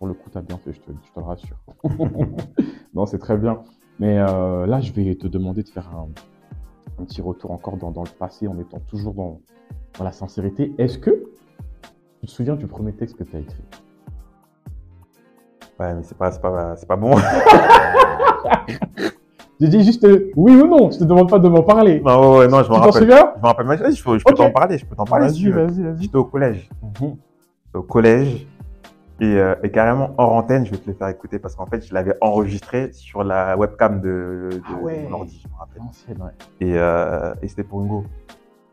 [0.00, 1.58] pour le coup, t'as bien fait, je te, je te le rassure.
[2.94, 3.58] non, c'est très bien.
[3.98, 6.08] Mais euh, là, je vais te demander de faire un,
[6.98, 9.42] un petit retour encore dans, dans le passé en étant toujours dans,
[9.98, 10.72] dans la sincérité.
[10.78, 11.10] Est-ce que
[12.20, 13.62] tu te souviens du premier texte que tu as écrit?
[15.78, 17.14] Ouais mais c'est pas c'est pas c'est pas bon.
[19.60, 22.00] J'ai dit juste euh, oui ou non, je te demande pas de m'en parler.
[22.00, 23.02] non ouais, non je tu me t'en rappelle.
[23.02, 23.32] souviens?
[23.36, 23.66] Je me rappelle.
[23.94, 25.26] Je peux, je peux t'en parler je peux t'en parler.
[25.26, 26.02] Vas-y, tu vas-y, vas-y.
[26.02, 26.70] J'étais au collège.
[26.82, 27.16] Mhm.
[27.74, 28.46] au collège
[29.20, 31.86] et, euh, et carrément hors antenne, je vais te le faire écouter parce qu'en fait,
[31.86, 35.04] je l'avais enregistré sur la webcam de, de Ah ouais.
[35.08, 35.82] mon ordi, je me rappelle.
[35.82, 36.32] Ancienne, ouais.
[36.60, 38.04] Et, euh, et c'était pour une go.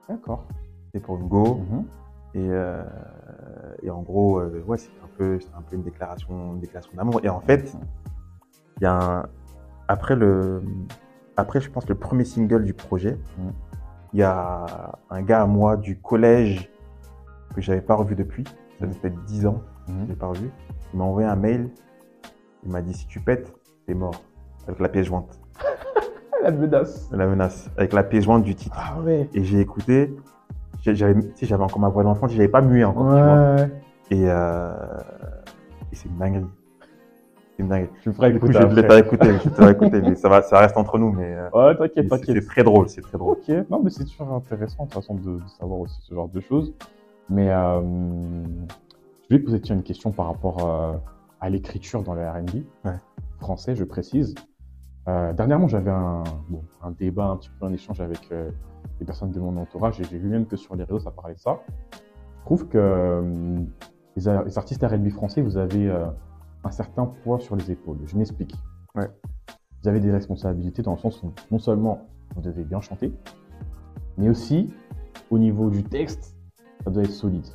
[0.10, 0.46] D'accord.
[0.86, 1.56] C'était pour une go.
[1.70, 1.86] Mhm.
[2.36, 2.84] Et, euh,
[3.84, 7.20] et en gros, ouais, c'était un peu, un peu une déclaration, une déclaration d'amour.
[7.24, 7.74] Et en fait,
[8.80, 9.26] il y a un,
[9.88, 10.62] après le,
[11.36, 13.52] après, je pense le premier single du projet, Mhm.
[14.14, 14.66] il y a
[15.10, 16.70] un gars à moi du collège
[17.56, 18.44] que j'avais pas revu depuis.
[18.80, 18.94] Ça Mhm.
[18.96, 19.62] peut-être 10 ans.
[19.88, 20.08] Je Mhm.
[20.10, 20.50] l'ai pas revu.
[20.94, 21.70] Il m'a envoyé un mail.
[22.64, 23.54] Il m'a dit si tu pètes,
[23.86, 24.22] t'es mort.
[24.68, 25.40] Avec la pièce jointe.
[26.44, 27.10] la menace.
[27.12, 28.76] La menace, avec la pièce jointe du titre.
[28.78, 29.30] Ah ouais.
[29.34, 30.14] Et j'ai écouté,
[30.82, 31.14] j'avais,
[31.54, 33.56] encore ma voix d'enfant, j'avais pas mué encore, tu vois.
[33.56, 33.72] Ouais.
[34.12, 34.74] Et, euh,
[35.92, 36.46] et c'est une dinguerie.
[37.56, 37.90] C'est une dinguerie.
[38.02, 40.42] Tu me feras Du coup, écouter je vais écouter, je te écouter, mais ça va,
[40.42, 42.42] ça reste entre nous, mais euh, Ouais, t'inquiète, c'est t'inquiète.
[42.44, 43.38] c'est très drôle, c'est très drôle.
[43.38, 46.28] Ok, non, mais c'est toujours intéressant de toute façon de, de savoir aussi ce genre
[46.30, 46.74] de choses.
[47.30, 47.82] Mais euh,
[49.30, 50.98] je vais poser une question par rapport euh,
[51.42, 52.98] à l'écriture dans le RB Ouais.
[53.40, 54.36] français, je précise.
[55.08, 58.52] Euh, dernièrement, j'avais un, bon, un débat, un petit peu un échange avec euh,
[59.00, 61.36] des personnes de mon entourage et j'ai vu même que sur les réseaux, ça parlait
[61.36, 61.60] de ça.
[62.40, 63.66] Je trouve que
[64.16, 65.90] les, artistes RB français, vous avez
[66.64, 67.98] un certain poids sur les épaules.
[68.06, 68.56] Je m'explique.
[68.96, 69.10] Ouais.
[69.84, 73.14] Vous avez des responsabilités dans le sens où non seulement vous devez bien chanter,
[74.18, 74.74] mais aussi
[75.30, 76.38] au niveau du texte,
[76.86, 77.46] ça doit être solide.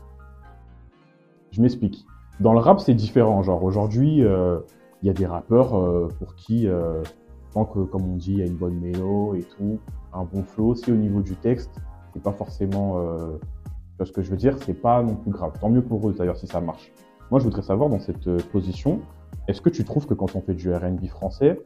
[1.52, 2.04] Je m'explique.
[2.40, 3.42] Dans le rap, c'est différent.
[3.42, 4.58] Genre aujourd'hui, euh,
[5.02, 7.02] il y a des rappeurs euh, pour qui, euh,
[7.52, 9.78] tant que, comme on dit, il y a une bonne mélo et tout,
[10.12, 10.74] un bon flow.
[10.74, 11.70] Si au niveau du texte,
[12.14, 15.30] c'est pas forcément, euh, tu vois ce que je veux dire, c'est pas non plus
[15.30, 15.52] grave.
[15.60, 16.90] Tant mieux pour eux d'ailleurs si ça marche.
[17.30, 19.00] Moi, je voudrais savoir dans cette euh, position,
[19.48, 21.60] est-ce que tu trouves que quand on fait du R&B français,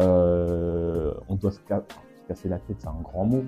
[0.00, 1.84] euh, on doit se, ca-
[2.22, 3.42] se casser la tête, c'est un grand mot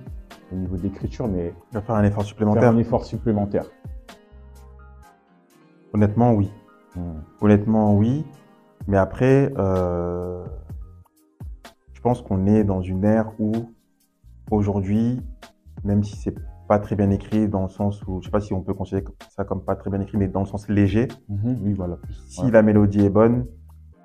[0.53, 2.70] au niveau de l'écriture, mais Je vais faire un effort faire supplémentaire.
[2.70, 3.66] un effort supplémentaire.
[5.92, 6.51] Honnêtement, oui.
[6.96, 7.20] Hmm.
[7.40, 8.24] Honnêtement, oui.
[8.87, 10.44] Mais après, euh,
[11.92, 13.53] je pense qu'on est dans une ère où,
[14.51, 15.20] aujourd'hui,
[15.85, 16.35] même si c'est
[16.68, 19.05] pas très bien écrit, dans le sens où, je sais pas si on peut considérer
[19.31, 21.96] ça comme pas très bien écrit, mais dans le sens léger, Mhm, oui, voilà.
[22.29, 23.46] si Ouais, la mélodie est bonne,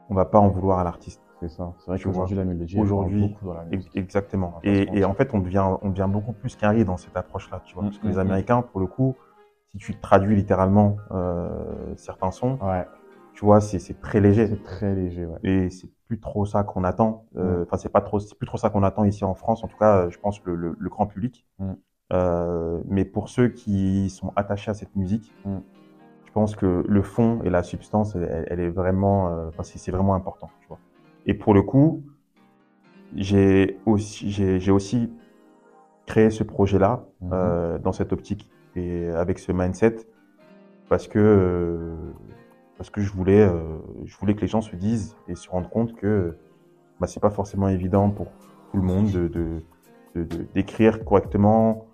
[0.09, 1.21] on va pas en vouloir à l'artiste.
[1.41, 1.73] c'est ça.
[1.79, 3.95] C'est vrai qu'aujourd'hui, la mélodie, Aujourd'hui, parle beaucoup dans la musique.
[3.95, 4.59] Exactement.
[4.63, 7.83] Et, en fait, on devient, on devient beaucoup plus riz dans cette approche-là, tu vois.
[7.83, 8.19] Mm, Parce que mm, les mm.
[8.19, 9.15] Américains, pour le coup,
[9.73, 12.85] si tu traduis littéralement euh, certains sons, Ouais,
[13.33, 14.47] tu vois, c'est très léger.
[14.47, 15.39] c'est très léger, ouais.
[15.43, 17.25] Et c'est plus trop ça qu'on attend.
[17.35, 17.63] Euh, Mm.
[17.63, 19.63] Enfin, c'est pas trop, c'est plus trop ça qu'on attend ici en France.
[19.63, 21.45] En tout cas, euh, je pense le, le, le grand public.
[21.59, 21.71] Mm.
[22.11, 25.57] Euh, mais pour ceux qui sont attachés à cette musique, Mm.
[26.27, 29.91] je pense que le fond et la substance, elle, elle est vraiment, euh, enfin, c'est
[29.91, 30.49] vraiment important.
[30.61, 30.79] Tu vois.
[31.25, 32.03] Et pour le coup,
[33.15, 35.11] j'ai aussi, j'ai j'ai aussi
[36.05, 37.29] créé ce projet-là Mhm.
[37.33, 39.97] euh, dans cette optique et avec ce mindset
[40.89, 41.95] parce que euh,
[42.77, 45.69] parce que je voulais euh, je voulais que les gens se disent et se rendent
[45.69, 46.37] compte que
[46.99, 48.27] bah, c'est pas forcément évident pour
[48.71, 49.63] tout le monde de de
[50.15, 51.87] de- de- d'écrire correctement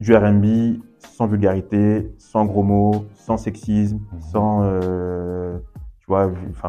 [0.00, 4.20] du R&B sans vulgarité, sans gros mots, sans sexisme, Mhm.
[4.20, 5.58] sans euh,
[6.00, 6.68] tu vois, enfin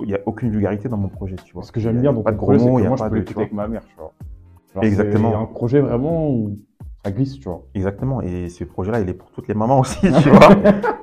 [0.00, 1.62] il y a aucune vulgarité dans mon projet, tu vois.
[1.62, 3.02] Ce que j'aime Il bien dans pas de gros mots, il y a moi, je
[3.02, 4.12] pas peux de avec ma mère, tu vois.
[4.74, 5.30] Genre, Exactement.
[5.30, 6.58] C'est un projet vraiment où
[7.06, 7.62] ça glisse, tu vois.
[7.74, 8.20] Exactement.
[8.20, 10.48] Et ce projet-là, il est pour toutes les mamans aussi, tu vois.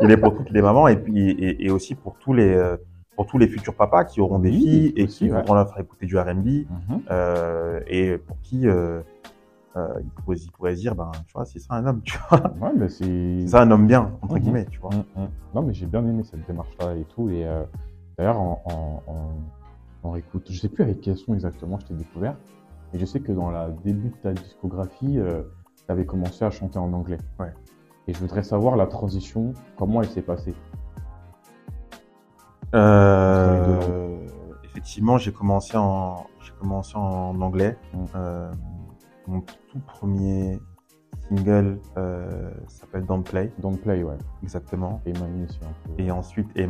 [0.01, 2.75] Il est pour toutes les mamans et puis et, et aussi pour tous les euh,
[3.15, 5.37] pour tous les futurs papas qui auront des Oui, filles et aussi, qui ouais.
[5.37, 7.01] voudront leur faire écouter du R&B Mhm.
[7.11, 9.01] euh, et pour qui euh,
[9.77, 12.17] euh, ils, pourraient, ils pourraient se dire ben tu vois c'est ça un homme tu
[12.29, 13.47] vois Ouais, mais c'est.
[13.47, 14.39] ça un homme bien entre Mhm.
[14.41, 15.27] guillemets tu vois Mm, mm.
[15.55, 17.29] Non, mais j'ai bien aimé cette démarche-là et tout.
[17.29, 17.63] Et euh,
[18.17, 21.93] d'ailleurs, en, en, en, en écoute, je sais plus avec quel son exactement je t'ai
[21.93, 22.35] découvert,
[22.91, 25.19] mais je sais que dans la début de ta discographie,
[25.85, 27.17] tu avais commencé à chanter en anglais.
[27.39, 27.53] Ouais.
[28.07, 30.53] Et je voudrais savoir la transition, comment elle s'est passée.
[32.75, 34.25] Euh,
[34.63, 38.07] effectivement j'ai commencé en j'ai commencé en anglais Mhm.
[38.15, 38.51] Euh,
[39.27, 40.59] mon tout premier
[41.29, 44.17] single euh, s'appelle Don't Play Don't Play, ouais.
[44.41, 46.01] exactement Et Manu aussi un peu.
[46.01, 46.67] et ensuite you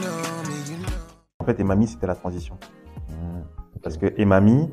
[0.00, 0.88] know.
[1.40, 2.56] en fait Emami c'était la transition
[3.10, 3.42] Mm,
[3.82, 4.70] Parce que Emami,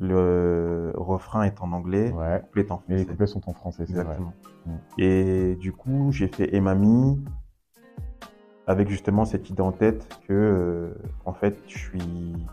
[0.00, 2.36] le refrain est en anglais, Ouais.
[2.36, 4.00] le couplet est en les couplets sont en français, c'est vrai.
[4.02, 4.32] Exactement.
[4.66, 4.76] Mm.
[4.98, 7.22] Et du coup, j'ai fait Emami
[8.66, 10.94] avec justement cette idée en tête que, euh,
[11.26, 12.46] en fait, je suis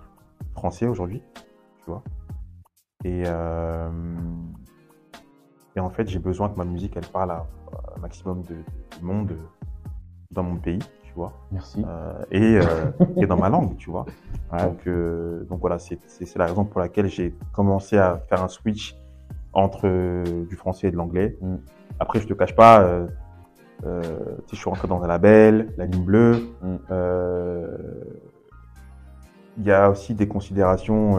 [0.54, 2.04] français aujourd'hui, tu vois.
[3.06, 3.90] Et, euh,
[5.76, 7.46] et en fait, j'ai besoin que ma musique, elle parle à,
[7.96, 8.56] un maximum de,
[9.00, 9.38] de monde
[10.32, 10.80] dans mon pays,
[11.18, 11.34] vois.
[11.52, 11.84] Merci.
[11.86, 14.06] Euh, et, euh, et dans ma langue, tu vois.
[14.54, 14.64] Ouais.
[14.64, 16.00] Donc, euh, donc voilà, c'est
[16.38, 18.96] la raison pour laquelle j'ai commencé à faire un switch
[19.52, 21.38] entre euh, du français et de l'anglais.
[21.42, 21.56] Mm.
[22.00, 22.88] Après, je te cache pas,
[23.84, 26.48] je suis rentré dans un label, la ligne bleue.
[26.62, 26.78] Mm.
[29.58, 31.18] Il y a aussi des considérations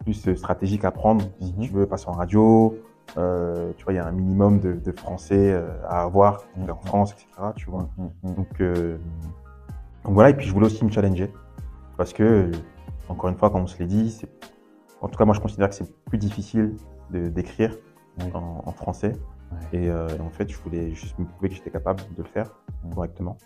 [0.00, 1.60] plus stratégiques à prendre si Mhm.
[1.60, 2.76] tu veux passer en radio.
[3.16, 6.74] Euh, tu vois, il y a un minimum de, de français euh, à avoir en
[6.76, 7.26] France, etc.
[7.56, 7.88] Tu vois.
[7.96, 8.34] Mm, mm, mm.
[8.34, 8.98] Donc, euh,
[10.04, 11.32] donc voilà, et puis je voulais aussi me challenger.
[11.96, 12.50] Parce que,
[13.08, 14.20] encore une fois, comme on se l'est dit,
[15.00, 16.76] en tout cas, moi je considère que c'est plus difficile
[17.10, 17.76] de- d'écrire
[18.20, 18.30] Oui.
[18.34, 19.12] en, en français.
[19.72, 19.90] Et, et
[20.20, 22.54] en fait, je voulais juste me prouver que j'étais capable de le faire
[22.94, 23.38] correctement.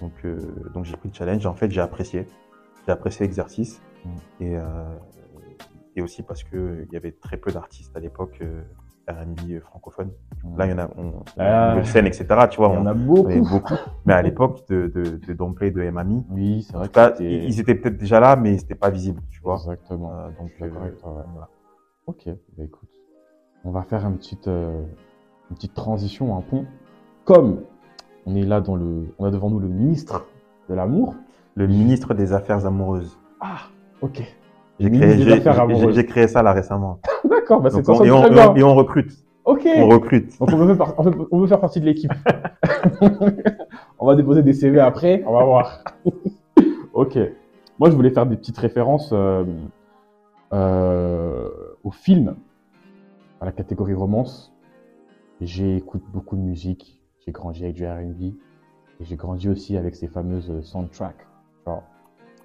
[0.00, 0.26] Donc,
[0.74, 1.46] donc j'ai pris le challenge.
[1.46, 2.26] En fait, j'ai apprécié.
[2.84, 3.80] j'ai apprécié l'exercice.
[4.40, 4.56] Et,
[5.96, 8.42] et aussi parce que il y avait très peu d'artistes à l'époque
[9.08, 10.10] R&B francophones.
[10.56, 11.70] Là, il y en a, on, Ah.
[11.70, 12.26] nouvelle scène, etc.
[12.50, 13.40] Tu vois, Il y en on, a beaucoup.
[13.40, 13.74] beaucoup.
[14.06, 17.74] Mais à l'époque de, de, de Domplay, de Emami, Oui, c'est vrai cas, ils étaient
[17.74, 19.56] peut-être déjà là, mais c'était pas visible, tu vois.
[19.56, 20.12] Exactement.
[20.12, 20.94] Euh, donc, euh, ouais.
[21.02, 21.48] voilà.
[22.06, 22.24] Ok,
[22.56, 22.88] bah écoute,
[23.64, 24.82] on va faire une petite, euh,
[25.50, 26.66] une petite transition, un pont.
[27.24, 27.62] Comme
[28.26, 30.26] on est là dans le, on a devant nous le ministre
[30.68, 31.14] de l'amour.
[31.56, 33.16] Le ministre des Affaires amoureuses.
[33.40, 33.68] Ah,
[34.00, 34.22] ok.
[34.80, 36.98] Le créé, j'ai créé ça là récemment.
[37.44, 39.12] D'accord, bah c'est on- et, on, et on- et on recrute.
[39.44, 39.68] Ok.
[39.76, 40.38] On recrute.
[40.40, 42.10] Donc on veut, faire, par- on veut- on veut faire partie de l'équipe.
[43.98, 45.84] on va déposer des CV après, on va voir.
[46.94, 47.18] ok.
[47.78, 49.44] Moi, je voulais faire des petites références euh,
[50.54, 51.48] euh,
[51.82, 52.36] au film,
[53.40, 54.54] à la catégorie romance.
[55.40, 57.02] J'écoute beaucoup de musique.
[57.26, 58.22] J'ai grandi avec du R&B.
[59.00, 61.26] Et j'ai grandi aussi avec ces fameuses euh, soundtracks.
[61.66, 61.82] Genre,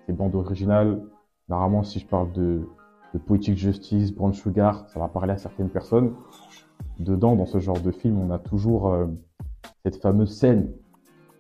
[0.07, 0.99] ces bandes originales.
[1.47, 2.67] Normalement, si je parle de,
[3.13, 6.13] de Poetic Justice, Brown Sugar, ça va parler à certaines personnes
[6.99, 9.07] dedans, dans ce genre de film, on a toujours euh,
[9.83, 10.71] cette fameuse scène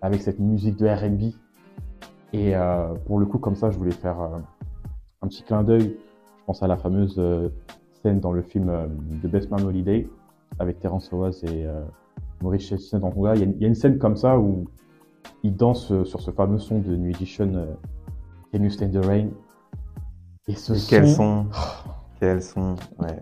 [0.01, 1.33] avec cette musique de R&B.
[2.31, 4.37] Et euh, pour le coup, comme ça, je voulais faire euh,
[5.21, 5.97] un petit clin d'œil.
[6.39, 7.21] Je pense à la fameuse
[8.01, 8.71] scène dans le film
[9.21, 10.07] The Best Man Holiday
[10.57, 11.67] avec Terence Howard et
[12.41, 13.03] Maurice Chestnut.
[13.35, 14.65] Il y, a une- scène comme ça où
[15.43, 17.67] ils dansent sur ce fameux son de New Edition,
[18.51, 19.27] Can You Stand the Rain?
[20.49, 21.45] Et ce Et son, quels sont
[22.19, 23.17] Quels sont Ouais.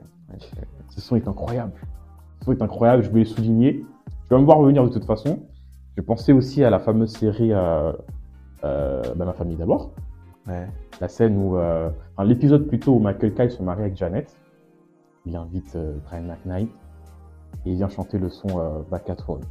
[0.90, 1.74] ce son est incroyable.
[2.40, 3.86] Ce son est incroyable, je voulais le souligner.
[4.30, 5.40] Je vais me voir revenir de toute façon.
[5.96, 7.92] Je pensais aussi à la fameuse série euh,
[8.64, 9.92] euh, bah, Ma famille d'abord.
[10.48, 10.68] ouais.
[11.00, 14.36] La scène où, euh, enfin, l'épisode plutôt où Michael Kyle se marie avec Janet.
[15.28, 16.70] Il invite euh, Brian McKnight
[17.66, 19.42] et il vient chanter le son euh, Back at Home.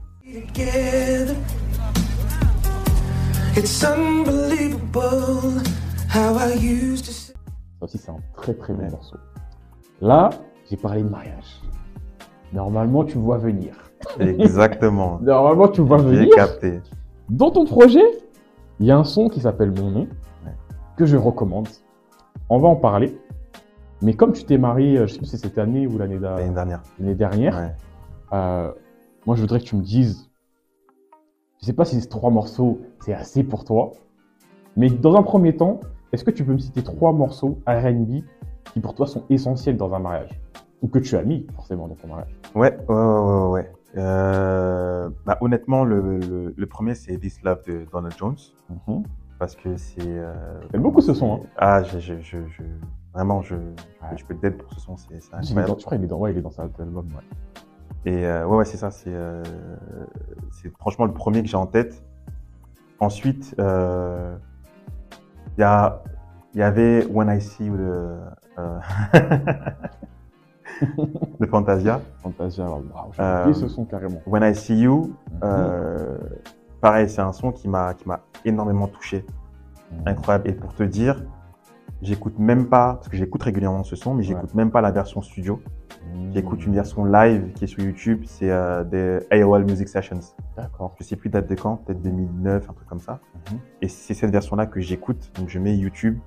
[3.57, 5.62] It's unbelievable
[6.09, 7.12] how I used to
[7.87, 8.90] aussi, c'est un très très bon Ouais.
[8.90, 9.16] morceau.
[10.01, 10.31] Là,
[10.68, 11.62] j'ai parlé de mariage.
[12.53, 13.75] Normalement, tu vois venir.
[14.20, 15.18] Exactement.
[15.22, 16.35] Normalement, tu vois J'ai venir.
[16.35, 16.81] capté.
[17.31, 18.05] Dans ton projet,
[18.79, 20.01] il y a un son qui s'appelle Mon nom,
[20.44, 20.53] Ouais.
[20.96, 21.68] que je recommande.
[22.49, 23.18] On va en parler.
[24.03, 26.18] Mais comme tu t'es marié, euh, je sais plus si c'est cette année ou l'année
[26.18, 26.83] d'a- dernière.
[27.01, 27.75] l'année dernière, Ouais.
[28.35, 28.70] euh,
[29.25, 30.29] moi je voudrais que tu me dises,
[31.62, 33.92] je sais pas si ces trois morceaux c'est assez pour toi,
[34.77, 35.81] mais dans un premier temps,
[36.12, 38.23] est-ce que tu peux me citer trois morceaux R&B
[38.73, 40.40] qui pour toi sont essentiels dans un mariage?
[40.83, 42.35] Ou que tu as mis forcément dans ton mariage?
[42.55, 43.51] Ouais, ouais, ouais, ouais.
[43.51, 43.73] ouais.
[43.97, 48.37] Euh, bah, honnêtement, le, le, le premier, c'est This Love de Donald Jones.
[49.38, 50.01] Parce que c'est.
[50.07, 50.35] Euh,
[50.73, 51.40] J'aime beaucoup ce son, hein.
[51.57, 52.62] Ah, je, je, je, je-
[53.14, 53.55] vraiment, je,
[54.16, 55.81] je peux te dead pour ce son, c'est Il est dans, incroyable.
[55.81, 57.07] je crois qu'il est dans, ouais, il est dans cet album.
[57.07, 58.11] Ouais.
[58.12, 58.90] Et euh, ouais, ouais, c'est ça.
[58.90, 59.42] C'est euh,
[60.53, 62.03] c'est franchement le premier que j'ai en tête.
[63.01, 64.37] Ensuite, euh,
[65.57, 66.03] il y a
[66.55, 68.19] il y avait When I See You de
[68.59, 68.79] euh,
[71.40, 72.01] de Fantasia.
[72.23, 74.21] Fantasia, waouh, j'ai Euh, ce son carrément.
[74.27, 75.38] When I See You, Mhm.
[75.45, 76.19] euh,
[76.81, 79.25] pareil, c'est un son qui m'a qui m'a énormément touché,
[79.92, 80.03] Mhm.
[80.09, 80.49] incroyable.
[80.49, 81.23] Et pour te dire,
[82.03, 85.23] j'écoute même pas parce que j'écoute régulièrement ce son, mais j'écoute même pas la version
[85.23, 85.61] studio.
[86.33, 90.21] J'écoute une version live qui est sur YouTube, c'est euh, des AOL Music Sessions.
[90.57, 90.95] D'accord.
[90.99, 93.21] Je sais plus date de quand, peut-être 2009, un truc comme ça.
[93.51, 93.59] Mhm.
[93.83, 96.19] Et c'est cette version-là que j'écoute, donc je mets YouTube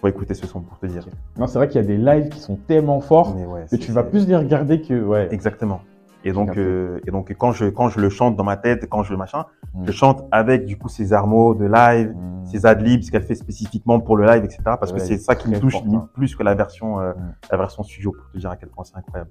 [0.00, 1.06] pour écouter ce son pour te dire.
[1.38, 3.76] Non, c'est vrai qu'il y a des lives qui sont tellement forts Mais ouais, que
[3.76, 5.02] tu vas plus les regarder que.
[5.02, 5.28] Ouais.
[5.30, 5.80] Exactement.
[6.26, 9.02] Et donc, euh, et donc quand je quand je le chante dans ma tête, quand
[9.02, 9.84] je le machin, Mm.
[9.86, 12.46] je chante avec du coup ces armos de live, Mm.
[12.46, 14.62] ces adlibs qu'elle fait spécifiquement pour le live, etc.
[14.64, 16.08] Parce que c'est ça qui me touche ça.
[16.14, 17.34] plus que la version euh, Mm.
[17.52, 19.30] la version studio pour te dire à quel point c'est incroyable.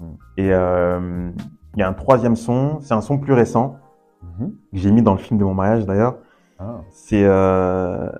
[0.00, 0.04] Mm.
[0.38, 1.30] Et euh,
[1.74, 3.76] il y a un troisième son, c'est un son plus récent
[4.22, 4.50] Mhm.
[4.50, 6.16] que j'ai mis dans le film de mon mariage d'ailleurs.
[6.58, 6.80] Ah.
[6.90, 8.10] C'est euh,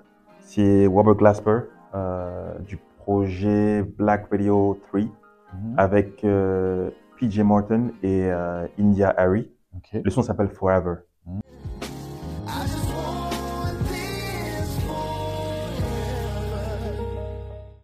[0.40, 1.60] c'est Robert Glasper
[1.94, 5.74] euh, du projet Black Radio 3 Mhm.
[5.76, 6.90] avec euh,
[7.22, 9.48] PJ Morton et euh, India Harry.
[9.94, 10.96] Le son s'appelle Forever.
[11.24, 15.38] I just want this forever.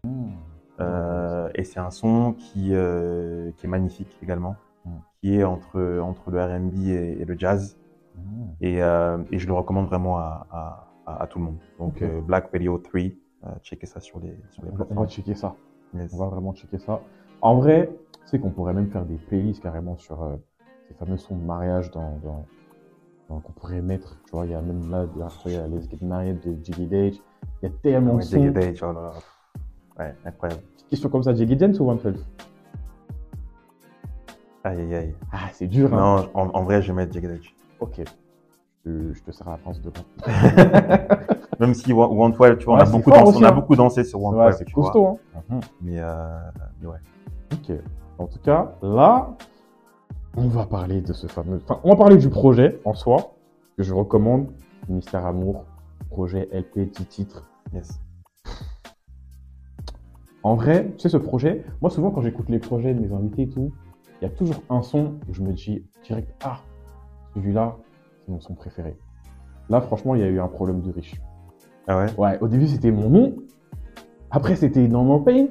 [0.05, 0.31] Mm.
[0.81, 4.91] Euh, et c'est un son qui, euh, qui est magnifique également, Mm.
[5.21, 7.79] qui est entre, entre le R&B et, et le jazz.
[8.17, 8.21] Mm.
[8.61, 11.59] Et, et je le recommande vraiment à, à, à, à tout le monde.
[11.79, 13.11] Donc Black Radio 3, euh,
[13.63, 15.09] checkez ça sur les, sur les On va- on va plateformes.
[15.09, 15.55] checker ça.
[15.95, 16.13] Yes.
[16.13, 17.01] On va vraiment checker ça.
[17.41, 17.89] En vrai,
[18.29, 20.37] sais qu'on pourrait même faire des playlists carrément sur euh,
[20.89, 22.45] ces fameux sons de mariage dans, dans,
[23.29, 24.19] dans- qu'on pourrait mettre.
[24.27, 25.07] Tu vois, il y a même là,
[25.47, 27.15] il y a Let's Get Married de Jiggy Dage.
[27.63, 28.43] Il y a tellement de sons.
[28.43, 29.13] Jagged Edge, oh là là.
[29.99, 30.63] Ouais, incroyable.
[30.75, 31.99] Petite question comme ça, Jiggy Dance ou One
[34.65, 35.15] Aïe, aïe, aïe.
[35.33, 36.27] Ah, c'est dur, hein.
[36.35, 37.55] Non, en, en vrai, je vais mettre Jagged Edge.
[37.81, 38.01] Ok.
[38.85, 40.05] Je te, je te sers la pince dedans.
[41.59, 43.53] Même si One tu vois, on, a beaucoup dansé, aussi, on a hein.
[43.53, 45.19] beaucoup dansé sur One Ouais, c'est tu costaud.
[45.35, 45.41] Hein.
[45.49, 45.61] Mhm.
[45.83, 46.39] Mais, euh,
[46.81, 46.99] mais ouais.
[47.53, 47.77] Ok.
[48.19, 49.37] En tout cas, là,
[50.37, 51.61] on va parler de ce fameux.
[51.63, 53.35] Enfin, on va parler du projet en soi,
[53.77, 54.49] que je recommande.
[54.89, 55.67] Ministère Amour,
[56.11, 57.49] projet LP, petit titre.
[57.75, 58.01] Yes.
[60.43, 63.43] En vrai, tu sais, ce projet, moi, souvent, quand j'écoute les projets de mes invités
[63.43, 63.71] et tout,
[64.21, 66.61] il y a toujours un son où je me dis direct, ah,
[67.35, 67.77] celui-là,
[68.25, 68.97] c'est mon son préféré.
[69.69, 71.21] Là, franchement, il y a eu un problème de riche.
[71.87, 72.07] Ah ouais?
[72.17, 73.37] Ouais, au début, c'était mon nom.
[74.31, 75.47] Après, c'était Normal Pain.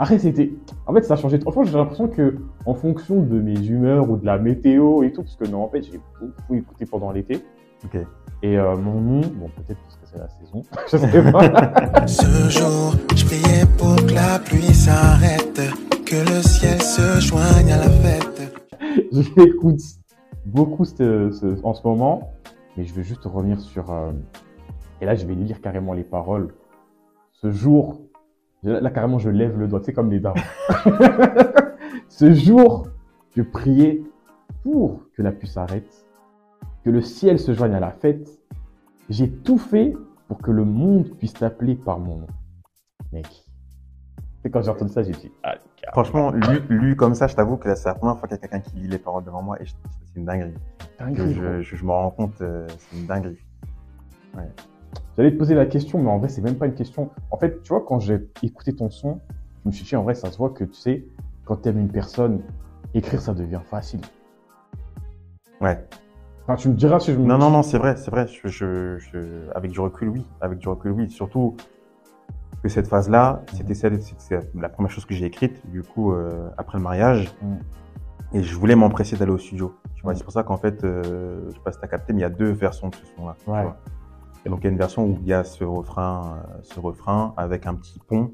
[0.00, 0.50] Après, c'était.
[0.86, 1.38] En fait, ça a changé.
[1.38, 5.22] Franchement, j'ai l'impression que, en fonction de mes humeurs ou de la météo et tout,
[5.22, 7.40] parce que Normal Pain, j'ai beaucoup écouté pendant l'été.
[7.84, 8.00] Ok.
[8.42, 12.06] Et euh, mon nom, bon, peut-être parce que c'est la saison, je sais pas.
[12.06, 15.60] Ce jour, je priais pour que la pluie s'arrête,
[16.06, 18.58] que le ciel se joigne à la fête.
[19.12, 19.80] J'écoute
[20.46, 22.32] beaucoup ce- ce- en ce moment,
[22.78, 23.90] mais je veux juste revenir sur.
[23.92, 24.12] euh,
[25.02, 26.54] et là, je vais lire carrément les paroles.
[27.32, 28.00] Ce jour,
[28.62, 30.34] là, carrément, je lève le doigt, c'est comme les dames.
[32.08, 32.88] Ce jour,
[33.36, 34.02] je priais
[34.62, 36.06] pour que la pluie s'arrête,
[36.84, 38.28] que le ciel se joigne à la fête.
[39.08, 39.94] J'ai tout fait
[40.28, 42.26] pour que le monde puisse t'appeler par mon nom.
[43.12, 43.26] Mec.
[44.44, 45.56] Et quand j'ai entendu ça, j'ai dit, ah,
[45.92, 48.40] Franchement, lu, lu comme ça, je t'avoue que c'est la première fois qu'il y a
[48.40, 50.54] quelqu'un qui lit les paroles devant moi et c'est une dinguerie.
[50.98, 53.38] Dinguerie, je, je, je me rends compte, euh, c'est une dinguerie.
[55.16, 57.10] J'allais te poser la question, mais en vrai, c'est même pas une question.
[57.30, 59.20] En fait, tu vois, quand j'ai écouté ton son,
[59.64, 61.04] je me suis dit, en vrai, ça se voit que tu sais,
[61.44, 62.40] quand tu aimes une personne,
[62.94, 64.00] écrire, ça devient facile.
[65.60, 65.84] Ouais.
[66.44, 67.26] Enfin, tu me diras si je me.
[67.26, 68.26] Non, non, non, c'est vrai, c'est vrai.
[68.26, 70.26] Je, je, je- avec du recul, oui.
[70.40, 71.10] Avec du recul, oui.
[71.10, 71.56] Surtout
[72.62, 74.00] que cette phase-là, c'était celle,
[74.54, 77.30] la première chose que j'ai écrite, du coup, euh, après le mariage.
[77.42, 77.54] Mm.
[78.32, 79.74] Et je voulais m'empresser d'aller au studio.
[79.94, 80.16] Tu vois, Mm.
[80.16, 82.26] c'est pour ça qu'en fait, euh, je sais pas si t'as capté, mais il y
[82.26, 83.36] a deux versions de ce son-là.
[83.46, 83.70] Ouais.
[84.44, 86.80] Et donc, il y a une version où il y a ce refrain, euh, ce
[86.80, 88.32] refrain avec un petit pont.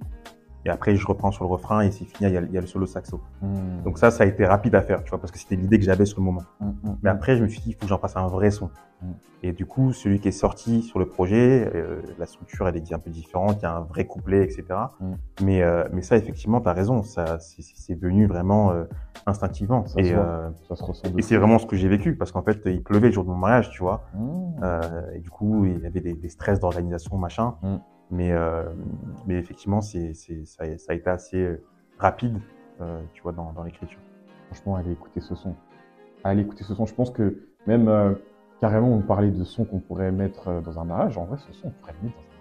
[0.64, 2.58] Et après, je reprends sur le refrain et c'est fini, il y a, il y
[2.58, 3.20] a le solo saxo.
[3.40, 3.82] Hmm.
[3.84, 5.84] Donc ça, ça a été rapide à faire, tu vois, parce que c'était l'idée que
[5.84, 6.42] j'avais sur le moment.
[6.58, 8.50] Hmm, hmm, Mais après, je me suis dit, il faut que j'en fasse un vrai
[8.50, 8.68] son.
[9.02, 9.12] Mm.
[9.42, 12.92] Et du coup, celui qui est sorti sur le projet, euh, la structure, elle est
[12.92, 14.64] un peu différente, il y a un vrai couplet, etc.
[15.00, 15.12] Mm.
[15.42, 17.62] Mais, euh, mais ça, effectivement, tu as raison, ça, c'est-
[17.94, 18.84] venu vraiment euh,
[19.26, 19.86] instinctivement.
[19.86, 22.32] Ça et euh, Ça se ressent de et c'est vraiment ce que j'ai vécu, parce
[22.32, 24.02] qu'en fait, il pleuvait le jour de mon mariage, tu vois.
[24.62, 24.80] Euh,
[25.14, 27.54] et du coup, il y avait des, des stress d'organisation, machin.
[27.62, 27.76] Mm.
[28.10, 28.32] Mais,
[29.26, 31.58] mais effectivement, c'est c'est- ça, a- ça a été assez
[31.98, 32.38] rapide,
[33.12, 34.00] tu vois, dans, dans l'écriture.
[34.46, 35.54] Franchement, allez écouter ce son.
[36.24, 36.86] Allez écouter ce son.
[36.86, 37.88] Je pense que même
[38.60, 41.16] carrément, on parlait de son qu'on pourrait mettre euh, dans un mariage.
[41.18, 42.32] En vrai, ce son, on pourrait le mettre dans un mariage.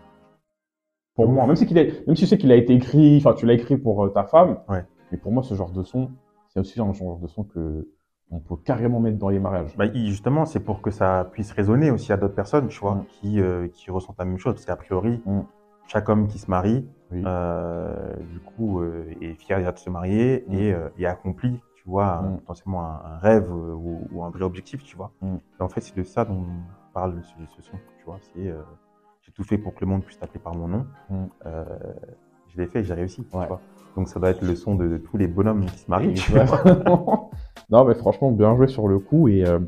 [1.16, 3.46] Pour moi, même si, qu'il même si je sais qu'il a été écrit, enfin, tu
[3.46, 4.84] l'as écrit pour euh, ta femme, Ouais.
[5.12, 6.12] mais pour moi, ce genre de son,
[6.50, 7.88] c'est aussi un genre de son que
[8.32, 9.78] on peut carrément mettre dans les mariages.
[9.78, 12.96] Bah, il- justement, c'est pour que ça puisse résonner aussi à d'autres personnes, tu vois,
[12.96, 13.06] Mm.
[13.08, 14.56] qui, euh, qui ressentent la même chose.
[14.56, 15.42] Parce qu'a priori, Mm.
[15.88, 17.22] chaque homme qui se marie, Oui.
[17.26, 20.54] euh, du coup, euh, est fier déjà de se marier Mm.
[20.54, 22.38] et, euh, et accomplit, tu vois, Mm.
[22.40, 25.12] potentiellement un, un rêve ou, ou un vrai objectif, tu vois.
[25.22, 25.36] Mm.
[25.60, 26.44] Et en fait, c'est de ça dont
[26.96, 28.18] parle ce, ce son, tu vois.
[28.34, 28.62] C'est euh,
[29.22, 30.86] j'ai tout fait pour que le monde puisse t'appeler par mon nom.
[31.12, 31.26] Mm.
[31.46, 31.64] Euh,
[32.48, 33.46] je l'ai fait, j'ai réussi, tu Ouais.
[33.48, 33.62] vois.
[33.96, 36.32] Donc ça doit être le son de, de tous les bonhommes qui se marient, tu
[36.34, 36.46] vois.
[37.70, 39.28] non, mais franchement, bien joué sur le coup.
[39.28, 39.60] Et euh,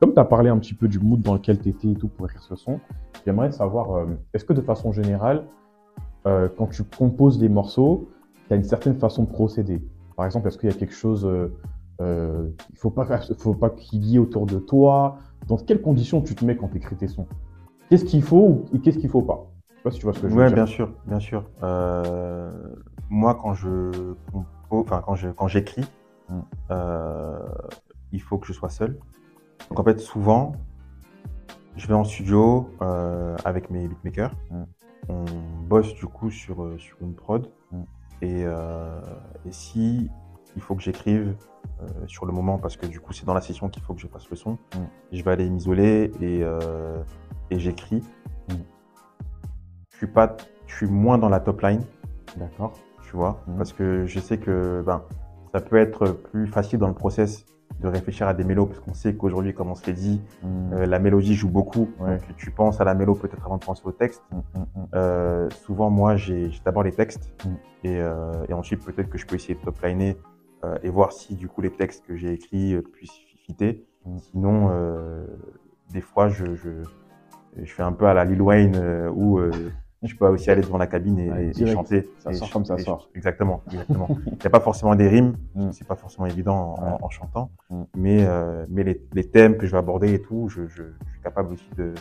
[0.00, 2.08] comme tu as parlé un petit peu du mood dans lequel tu étais et tout
[2.08, 2.80] pour écrire ce son,
[3.26, 5.44] j'aimerais savoir, est-ce que de façon générale,
[6.24, 8.08] quand tu composes des morceaux,
[8.48, 9.80] tu as une certaine façon de procéder?
[10.16, 11.52] Par exemple, est-ce qu'il y a quelque chose, euh,
[12.00, 13.06] euh, il faut pas,
[13.38, 16.68] faut pas qu'il y ait autour de toi Dans quelles conditions tu te mets quand
[16.68, 17.26] tu écris tes sons?
[17.90, 19.46] Qu'est-ce qu'il faut et qu'est-ce qu'il faut pas?
[19.68, 20.54] Je sais pas si tu vois ce que je veux Ouais, dire.
[20.56, 21.44] bien sûr, bien sûr.
[21.62, 22.50] Euh,
[23.10, 24.14] moi, quand je
[24.70, 25.84] enfin quand je quand j'écris,
[26.28, 26.40] Mm.
[26.72, 27.38] euh,
[28.10, 28.98] il faut que je sois seul.
[29.68, 30.52] Donc en fait, souvent,
[31.76, 32.68] je vais en studio
[33.44, 34.34] avec mes beatmakers.
[34.50, 34.62] Mm.
[35.08, 35.24] On
[35.68, 37.48] bosse du coup sur sur une prod.
[38.20, 38.24] Mm.
[38.24, 39.00] Et, euh,
[39.46, 40.10] et si
[40.56, 41.36] il faut que j'écrive
[41.82, 44.00] euh, sur le moment parce que du coup c'est dans la session qu'il faut que
[44.00, 44.84] je fasse le son, Mm.
[45.12, 47.02] je vais aller m'isoler et euh,
[47.50, 48.02] et j'écris.
[48.48, 48.54] Mm.
[49.90, 51.82] Je suis pas, je suis moins dans la top line,
[52.36, 52.72] D'accord.
[53.02, 53.56] tu vois, Mhm.
[53.56, 55.02] parce que je sais que ben
[55.52, 57.46] ça peut être plus facile dans le process
[57.80, 60.72] de réfléchir à des mélos parce qu'on sait qu'aujourd'hui, comme on se l'est dit, Mm,
[60.72, 61.90] euh, la mélodie joue beaucoup.
[62.00, 62.16] Ouais.
[62.16, 64.22] Donc tu penses à la mélo peut-être avant de penser au texte.
[64.32, 64.86] mm, mm.
[64.94, 67.32] Euh, souvent, moi, j'ai d'abord les textes
[67.84, 70.16] et, euh, et ensuite peut-être que je peux essayer de top liner
[70.64, 73.12] euh, et voir si du coup les textes que j'ai écrits euh, puissent
[73.44, 73.84] fitter.
[74.18, 75.26] Sinon, euh,
[75.92, 76.70] des fois, je, je,
[77.60, 78.80] je fais un peu à la Lil Wayne
[79.14, 79.50] où euh,
[80.02, 81.74] je peux aussi aller devant la cabine et, Ouais, et direct.
[81.74, 82.10] chanter.
[82.18, 83.08] Ça Et sort comme ça sort.
[83.14, 84.08] Exactement, exactement.
[84.26, 85.72] Il n'y a pas forcément des rimes, Mm.
[85.72, 86.98] c'est pas forcément évident en, Ouais.
[87.02, 87.82] en chantant, Mm.
[87.96, 91.10] mais, euh, mais les, les thèmes que je vais aborder et tout, je, je, je
[91.12, 91.94] suis capable aussi de,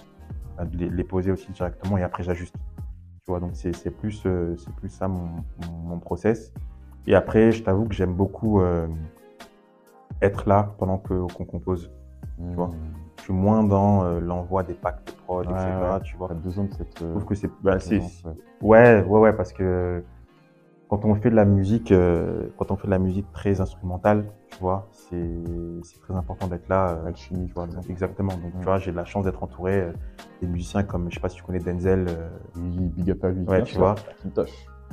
[0.58, 2.56] bah, de les, poser aussi directement et après j'ajuste.
[3.26, 6.54] Tu vois, donc c'est plus, euh, c'est plus ça mon, process.
[7.08, 8.88] Et après, je t'avoue que j'aime beaucoup euh,
[10.22, 11.92] être là pendant qu'on compose.
[12.38, 12.70] vois?
[13.26, 15.66] Suis moins dans euh, l'envoi des packs de prod, Ouais, etc.
[15.82, 16.00] ouais.
[16.04, 16.28] Tu vois.
[16.28, 17.00] T'as besoin de cette.
[17.00, 18.00] Je euh, trouve que c'est, bah, c'est,
[18.62, 19.02] ouais.
[19.02, 20.04] ouais, ouais, parce que
[20.90, 24.28] quand on fait de la musique, euh, quand on fait de la musique très instrumentale,
[24.52, 25.44] tu vois, c'est,
[25.82, 26.90] c'est très important d'être là.
[26.90, 28.34] euh, Alchimie, tu vois, exactement.
[28.34, 29.92] Donc, tu vois, j'ai de la chance d'être entouré euh,
[30.42, 32.06] des musiciens comme, je sais pas si tu connais Denzel.
[32.56, 33.44] Oui, big up à lui.
[33.48, 33.96] Ouais, tu vois.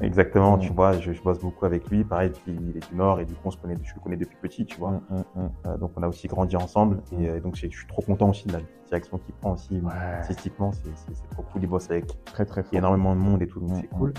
[0.00, 0.60] Exactement, Mm.
[0.60, 2.04] tu vois, je, je bosse beaucoup avec lui.
[2.04, 4.36] Pareil, il est du Nord et du coup, on se connaît, je le connais depuis
[4.40, 4.90] petit, tu vois.
[5.10, 5.50] Hum, hum.
[5.66, 6.96] Euh, donc, on a aussi grandi ensemble.
[7.12, 7.20] Mm.
[7.22, 9.78] Et euh, donc, je suis trop content aussi de la direction qu'il prend aussi.
[9.80, 9.92] Ouais.
[10.18, 11.62] Artistiquement, c'est, trop cool.
[11.62, 12.72] Il bosse avec Très très fort.
[12.74, 14.12] énormément de monde et tout, donc c'est cool.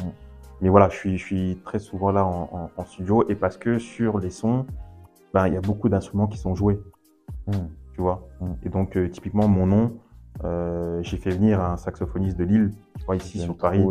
[0.61, 3.57] Mais voilà, je suis, je suis très souvent là en, en- en studio et parce
[3.57, 4.65] que sur les sons,
[5.33, 6.79] ben, il y a beaucoup d'instruments qui sont joués,
[7.93, 8.27] tu vois?
[8.39, 8.51] Mm.
[8.63, 9.97] Et donc, euh, typiquement, mon nom,
[10.41, 13.83] j'ai fait venir un saxophoniste de Lille, tu vois, ici sur Paris,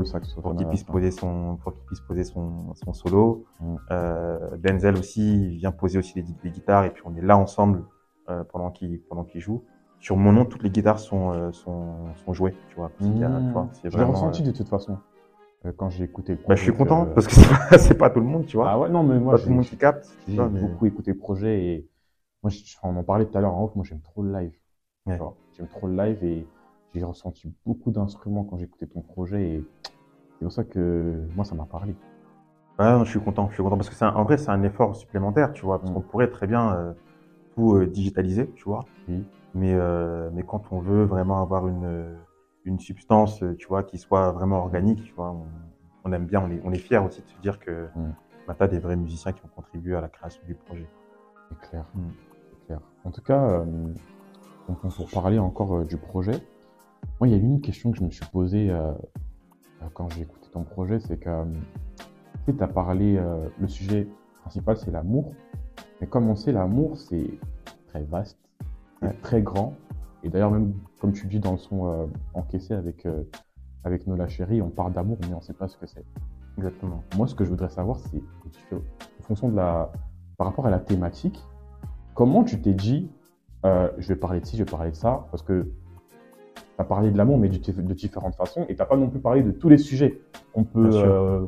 [0.43, 3.45] pour qu'il puisse poser son, pour qu'il puisse poser son, son solo.
[3.61, 3.77] Mm.
[3.91, 7.37] Euh, Denzel aussi il vient poser aussi les, les guitares et puis on est là
[7.37, 7.85] ensemble
[8.29, 9.65] euh, pendant qu'il pendant qu'il joue.
[10.01, 12.91] Sur mon nom, toutes les guitares sont euh, sont, sont jouées, tu vois.
[13.01, 13.55] Mmh.
[13.85, 14.99] Je l'ai ressenti euh, de toute façon
[15.65, 17.35] euh, quand j'ai écouté le bah, je suis projet, content parce que
[17.79, 18.71] c'est pas, tout le monde, tu vois.
[18.71, 20.09] Ah ouais, non, mais moi, pas tout le monde qui capte.
[20.27, 21.89] j'ai mais- beaucoup écouté le projet et
[22.43, 24.53] moi, je- on en parlait tout à l'heure en off, moi, j'aime trop le live.
[25.07, 25.19] Ouais.
[25.19, 26.47] Tu J'aime trop le live et
[26.95, 29.65] j'ai ressenti beaucoup d'instruments quand écouté ton projet et
[30.39, 31.95] c'est pour ça que moi, ça m'a parlé.
[32.79, 34.63] Ouais, non, je suis content, je suis content parce que c'est en vrai c'est un
[34.63, 35.95] effort supplémentaire, tu vois, parce Mm.
[35.95, 36.93] qu'on pourrait très bien euh,
[37.55, 38.85] tout euh, digitaliser, tu vois.
[39.09, 39.25] Oui.
[39.55, 42.17] Mais euh, mais quand on veut vraiment avoir une
[42.65, 45.47] une substance, tu vois, qui soit vraiment organique, tu vois, on,
[46.05, 48.13] on aime bien, on est on est fier aussi de se dire que Mm.
[48.49, 50.89] bah, t'as des vrais musiciens qui ont contribué à la création du projet.
[51.51, 51.85] C'est clair.
[51.95, 52.01] Mm.
[52.51, 52.81] C'est clair.
[53.05, 53.65] En tout cas,
[54.69, 56.41] donc, pour parler encore euh, du projet,
[57.21, 58.93] moi, il y a une question que je me suis posée euh,
[59.83, 61.45] euh, quand j'ai écouté ton projet, c'est que
[62.47, 63.21] tu as parlé,
[63.59, 64.07] le sujet
[64.43, 65.33] principal, c'est l'amour.
[66.01, 67.39] Mais comme on sait, l'amour, c'est
[67.89, 68.39] très vaste,
[69.01, 69.75] c'est très grand.
[70.23, 73.07] Et d'ailleurs, même comme tu dis dans le son encaissé avec,
[73.85, 76.05] avec Nola Chérie, on parle d'amour, mais on ne sait pas ce que c'est.
[76.59, 77.03] Exactement.
[77.17, 78.23] Moi, ce que je voudrais savoir, c'est
[78.73, 79.91] en fonction de la,
[80.37, 81.43] par rapport à la thématique,
[82.15, 83.09] comment tu t'es dit,
[83.65, 85.63] euh, je vais parler de ci, je vais parler de ça, parce que
[86.55, 87.57] tu as parlé de l'amour, mais de,
[87.95, 90.21] différentes façons, et tu n'as pas non plus parlé de tous les sujets
[90.53, 91.47] qu'on peut euh,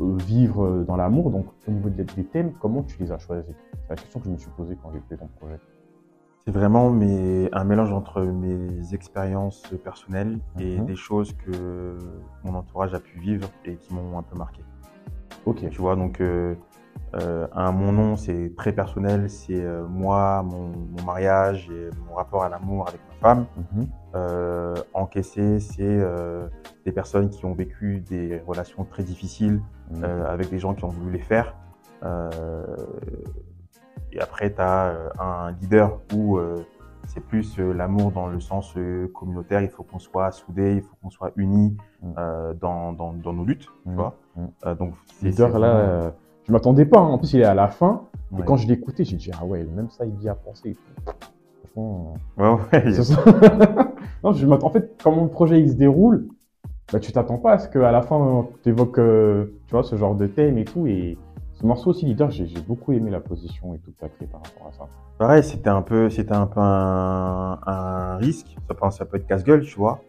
[0.00, 1.30] euh, vivre dans l'amour.
[1.30, 3.54] Donc, au niveau des, des thèmes, comment tu les as choisis?
[3.72, 5.58] C'est la question que je me suis posée quand j'ai fait ton projet.
[6.44, 10.86] C'est vraiment mes, un mélange entre mes expériences personnelles et Mhm.
[10.86, 11.98] des choses que
[12.42, 14.62] mon entourage a pu vivre et qui m'ont un peu marqué.
[15.44, 15.68] Ok.
[15.68, 16.54] Tu vois, donc euh,
[17.14, 22.14] euh, un mon nom, c'est très personnel, c'est euh, moi, mon, mon mariage et mon
[22.14, 23.46] rapport à l'amour avec ma femme.
[23.72, 23.86] Mhm.
[24.14, 26.00] Euh, encaissé, c'est
[26.84, 30.04] des personnes qui ont vécu des relations très difficiles Mhm.
[30.04, 31.54] avec des gens qui ont voulu les faire.
[34.12, 36.38] Et après, tu as un leader où
[37.06, 38.74] c'est plus l'amour dans le sens
[39.14, 39.62] communautaire.
[39.62, 42.12] Il faut qu'on soit soudés, il faut qu'on soit unis Mm.
[42.16, 43.66] euh, dans, dans, dans nos luttes.
[43.82, 43.94] Tu Mhm.
[43.96, 44.14] vois
[44.76, 46.12] donc, Leader, là,
[46.48, 46.98] je m'attendais pas.
[46.98, 47.08] hein.
[47.10, 48.02] En plus, il est à la fin.
[48.32, 48.42] Et Ouais.
[48.44, 50.76] quand je l'ai écouté, j'ai dit, ah ouais, même ça, il y a pensé.
[51.72, 53.22] Franchement, Ouais, ouais, C'est ça.
[54.24, 54.66] non, je m'attends.
[54.66, 56.28] En fait, quand mon projet il se déroule,
[56.92, 58.96] bah, tu t'attends pas à ce qu'à la fin, tu évoques
[59.66, 60.86] tu vois, ce genre de thème et tout.
[60.86, 61.16] Et
[61.54, 64.28] ce morceau aussi, leader, j'ai beaucoup aimé la position et tout que tu as créé
[64.28, 64.88] par rapport à ça.
[65.18, 68.56] Pareil, c'était un peu, c'était un peu un, un risque.
[68.68, 70.00] Ça, peut- ça peut être casse-gueule, tu vois.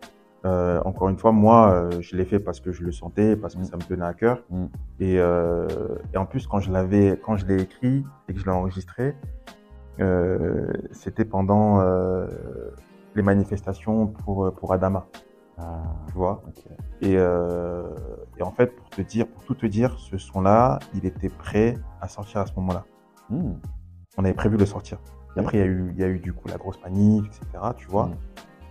[0.46, 3.56] Euh, encore une fois, moi, euh, je l'ai fait parce que je le sentais, parce
[3.56, 3.66] que Mm.
[3.66, 4.44] ça me tenait à cœur.
[4.50, 4.66] Mm.
[5.02, 5.68] Et, euh,
[6.14, 9.16] et en plus, quand je l'avais, quand je l'ai écrit et que je l'ai enregistré,
[10.92, 11.82] c'était pendant
[13.16, 15.08] les manifestations pour pour Adama,
[15.58, 16.42] Ah, tu vois?
[17.02, 21.28] Et, et en fait, pour te dire, pour tout te dire, ce son-là, il était
[21.28, 22.86] prêt à sortir à ce moment-là.
[23.30, 25.00] On avait prévu de le sortir.
[25.36, 27.26] Et après, il y a eu, il y a eu du coup la grosse manif,
[27.28, 27.46] etc.
[27.76, 28.10] Tu vois.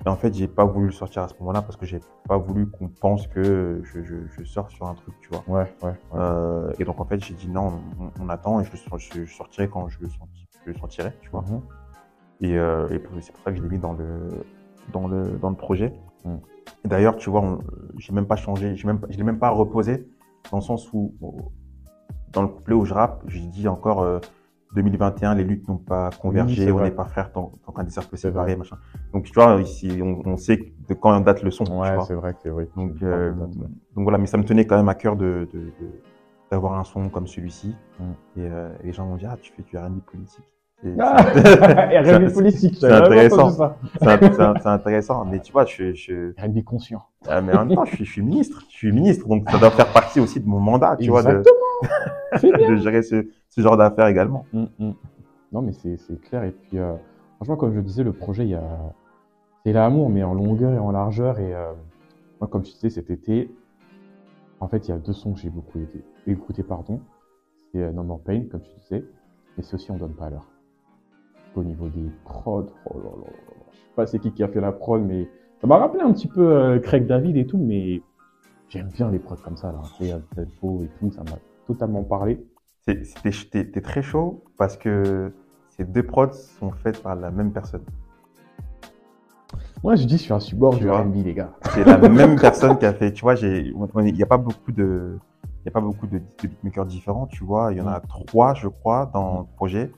[0.06, 2.38] Et en fait, j'ai pas voulu le sortir à ce moment-là parce que j'ai pas
[2.38, 5.44] voulu qu'on pense que je, je, je sors sur un truc, tu vois.
[5.48, 5.96] Ouais, ouais, ouais.
[6.14, 9.34] Euh, et donc en fait, j'ai dit non, on, on attend et je je, je
[9.34, 11.42] sortirai quand je le, senti- je le sortirai, tu vois.
[11.42, 11.60] Mhm.
[12.40, 14.30] Et, euh, et c'est pour ça que je l'ai mis dans le
[14.92, 15.92] dans le dans le projet.
[16.84, 17.58] Et d'ailleurs, tu vois,
[17.96, 20.08] j'ai même pas changé, j'ai même je l'ai même pas reposé
[20.50, 21.14] dans le sens où
[22.32, 24.20] dans le couplet où je rappe, j'ai dit encore euh,
[24.74, 28.16] 2021, les luttes n'ont pas convergé, on n'est pas frères tant, tant qu'un des cercles
[28.18, 28.76] séparés, machin.
[29.12, 31.64] Donc tu vois, ici, on, on sait de quand date le son.
[31.64, 32.04] Ouais, vois.
[32.04, 32.68] c'est vrai que c'est vrai.
[32.76, 33.68] Donc, euh, parles de date, ouais.
[33.96, 35.72] donc voilà, mais ça me tenait quand même à cœur de de- de-
[36.50, 37.74] d'avoir un son comme celui-ci.
[37.98, 38.02] Mm.
[38.40, 40.44] Et euh, les gens m'ont dit ah tu fais du R&B politique.
[40.82, 41.16] C'est Ah,
[42.18, 43.50] R&B politique, c'est intéressant.
[43.50, 45.24] c'est int- c'est int- c'est intéressant.
[45.24, 47.02] Mais tu vois, je, je, R&B conscient.
[47.26, 48.62] ah, mais en même temps, je suis, je suis ministre.
[48.70, 51.28] Je suis ministre, donc ça doit faire partie aussi de mon mandat, tu vois, de,
[51.30, 51.54] Exactement.
[51.54, 51.67] C'est bien.
[52.42, 54.44] de gérer ce, ce genre d'affaires également.
[54.52, 54.92] Mm, mm.
[55.52, 56.44] Non, mais c'est c'est clair.
[56.44, 56.94] Et puis, euh,
[57.36, 58.62] franchement, comme je disais, le projet, il y a...
[59.64, 61.38] c'est l'amour, mais en longueur et en largeur.
[61.38, 61.72] Et euh,
[62.40, 63.50] moi, comme tu disais, cet été,
[64.60, 66.62] en fait, il y a deux sons que j'ai beaucoup été- écoutés.
[66.62, 67.00] Pardon.
[67.72, 69.04] C'est euh, No More Pain, comme tu disais,
[69.56, 70.46] mais c'est aussi On Donne pas l'heure.
[71.54, 73.32] Au niveau des prods, oh là là là là.
[73.72, 75.28] je sais pas c'est qui qui a fait la prod, mais
[75.60, 78.00] ça m'a rappelé un petit peu euh, Craig David et tout, mais
[78.68, 79.80] j'aime bien les prods comme ça, là.
[79.96, 81.36] Tu sais, euh, tempo et tout, ça m'a
[81.68, 82.44] totalement parlé.
[82.84, 83.02] T'es
[83.50, 85.32] t'es très chaud parce que
[85.76, 87.84] ces deux prods sont faites par la même personne.
[89.84, 90.90] Moi, je dis, je suis un support Tu du.
[90.90, 91.52] R&B, les gars.
[91.74, 93.72] C'est la même personne qui a fait, tu vois, il
[94.12, 95.18] n'y a pas beaucoup de,
[95.64, 97.72] il a pas beaucoup de, de beatmakers différents, tu vois.
[97.72, 99.92] Il y en a trois, je crois, dans le projet.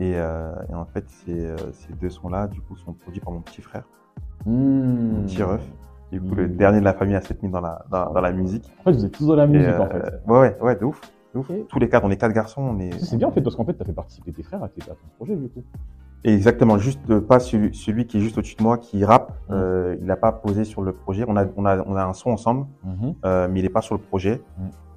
[0.00, 3.32] Et, euh, et en fait, ces, euh, ces deux sons-là, du coup, sont produits par
[3.32, 3.84] mon petit frère,
[4.46, 5.62] mon petit ref.
[6.10, 8.32] Du coup, le dernier de la famille à s'être mis dans la, dans, dans la
[8.32, 8.70] musique.
[8.80, 10.20] En fait, vous êtes tous dans la musique, euh, en fait.
[10.26, 11.00] Ouais, ouais, ouais, de ouf.
[11.34, 11.50] De ouf.
[11.68, 12.98] Tous les quatre, on est quatre garçons, on est.
[12.98, 14.94] C'est bien, en fait, parce qu'en fait, t'as fait participer tes frères à, tes, à
[14.94, 15.62] ton projet, du coup.
[16.22, 19.32] Exactement, juste euh, pas celui, celui qui est juste au-dessus de moi, qui rappe.
[19.50, 21.24] Euh, il n'a pas posé sur le projet.
[21.26, 22.66] On a, on a, on a un son ensemble.
[23.24, 24.42] Euh, mais il n'est pas sur le projet.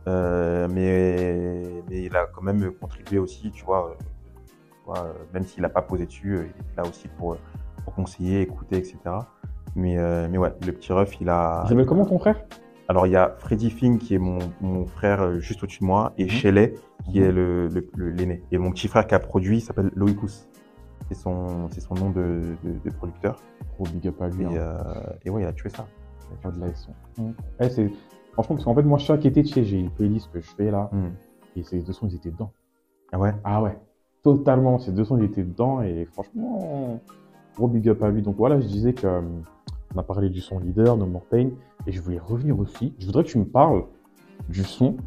[0.05, 3.93] Euh, mais, mais il a quand même contribué aussi, tu vois, euh,
[4.43, 7.37] tu vois, euh, même s'il n'a pas posé dessus, euh, il est là aussi pour,
[7.85, 8.97] pour conseiller, écouter, etc.
[9.75, 11.61] Mais, euh, mais ouais, le petit ref, il a.
[11.65, 12.43] Il s'appelle comment ton frère?
[12.89, 15.85] Alors il y a Freddy Fink qui est mon, mon frère euh, juste au-dessus de
[15.85, 16.29] moi et Mhm.
[16.29, 16.73] Shelley
[17.05, 17.25] qui Mhm.
[17.25, 18.43] est le le- le- l'aîné.
[18.51, 20.47] et mon petit frère qui a produit il s'appelle Loïcus.
[21.09, 23.41] C'est son, son nom de, de, de producteur.
[23.75, 24.43] Gros big up à lui.
[24.43, 24.51] Et, hein.
[24.55, 24.83] euh,
[25.25, 25.85] et ouais, il a tué ça.
[26.41, 26.91] Pas de la son.
[27.59, 27.89] Eh, c'est...
[28.33, 30.71] Franchement, parce qu'en fait, moi, chaque été, tu sais, j'ai une playlist que je fais
[30.71, 31.09] là, Hmm.
[31.55, 32.51] et ces deux sons, ils étaient dedans.
[33.11, 33.33] Ah ouais?
[33.43, 33.77] Ah ouais,
[34.23, 34.79] totalement.
[34.79, 36.99] Ces deux sons, ils étaient dedans, et franchement,
[37.55, 38.21] gros big up à lui.
[38.21, 39.21] Donc voilà, je disais que euh,
[39.95, 41.49] on a parlé du son leader, No More Pain,
[41.87, 42.93] et je voulais revenir aussi.
[42.99, 43.83] Je voudrais que tu me parles
[44.49, 44.97] du son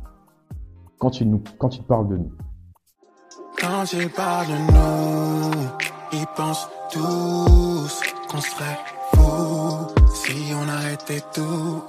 [0.99, 2.33] quand il, nous, quand il parle de nous.
[3.59, 5.69] Quand ils parlent de nous,
[6.13, 8.79] ils pensent tous qu'on serait
[9.15, 11.83] fous si on arrêtait tout.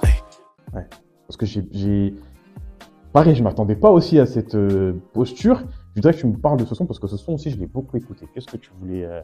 [0.74, 0.84] Hey.
[1.26, 2.14] Parce que j'ai, j'ai...
[3.12, 5.60] Pareil, je m'attendais pas aussi à cette euh, posture.
[5.90, 7.58] Je voudrais que tu me parles de ce son parce que ce son aussi, je
[7.58, 8.26] l'ai beaucoup écouté.
[8.32, 9.20] Qu'est-ce que tu voulais euh,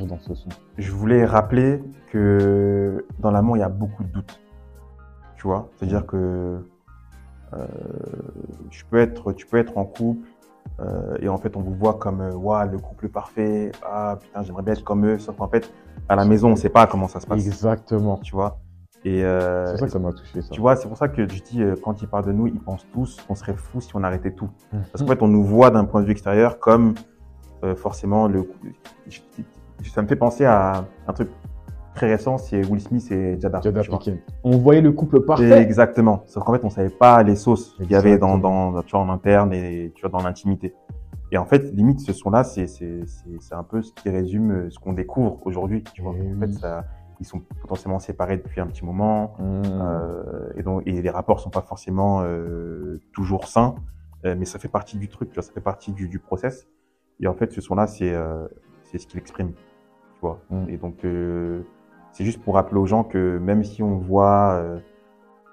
[0.00, 4.40] dans ce son Je voulais rappeler que dans l'amour, il y a beaucoup de doutes.
[5.36, 5.68] Tu vois?
[5.76, 6.64] C'est-à-dire que
[7.52, 7.66] euh,
[8.70, 10.26] tu, peux être, tu peux être en couple
[10.80, 13.72] euh, et en fait, on vous voit comme euh, Ouah, le couple parfait.
[13.84, 15.18] Ah putain, j'aimerais bien être comme eux.
[15.18, 15.70] Sauf qu'en fait,
[16.08, 17.44] à la maison, on ne sait pas comment ça se passe.
[17.44, 18.16] Exactement.
[18.18, 18.58] Tu vois?
[19.04, 20.48] Et euh, C'est ça que ça m'a touché, ça.
[20.50, 22.60] tu vois, c'est pour ça que je dis, euh, quand ils parlent de nous, ils
[22.60, 24.48] pensent tous qu'on serait fous si on arrêtait tout.
[24.72, 24.82] Mhm.
[24.92, 26.94] Parce qu'en fait, on nous voit d'un point de vue extérieur comme
[27.64, 28.48] euh, forcément le.
[29.90, 31.28] Ça me fait penser à un truc
[31.94, 33.60] très récent, c'est Will Smith et Jada.
[33.60, 33.82] Jada.
[34.44, 35.60] On voyait le couple parfait.
[35.60, 36.22] Exactement.
[36.26, 39.00] Sauf qu'en fait, on savait pas les sauces qu'il y avait dans, dans, tu vois,
[39.00, 40.74] en interne et tu vois, dans l'intimité.
[41.30, 44.50] Et en fait, limite, ce son-là, c'est, c'est, c'est, c'est un peu ce qui résume
[44.52, 45.82] euh, ce qu'on découvre aujourd'hui.
[45.94, 46.14] Tu vois.
[46.18, 46.84] Eh En fait, ça,
[47.20, 49.34] ils sont potentiellement séparés depuis un petit moment.
[49.38, 49.62] Mmh.
[49.64, 53.76] Euh, et donc et les rapports sont pas forcément euh, toujours sains,
[54.24, 56.68] euh, mais ça fait partie du truc, tu vois, ça fait partie du, du process.
[57.20, 58.46] Et en fait, ce son-là, c'est euh,
[58.82, 59.52] c'est ce qu'il exprime,
[60.22, 60.40] vois.
[60.50, 60.68] Mm.
[60.68, 61.62] Et donc euh,
[62.12, 64.78] c'est juste pour rappeler aux gens que même si on voit euh,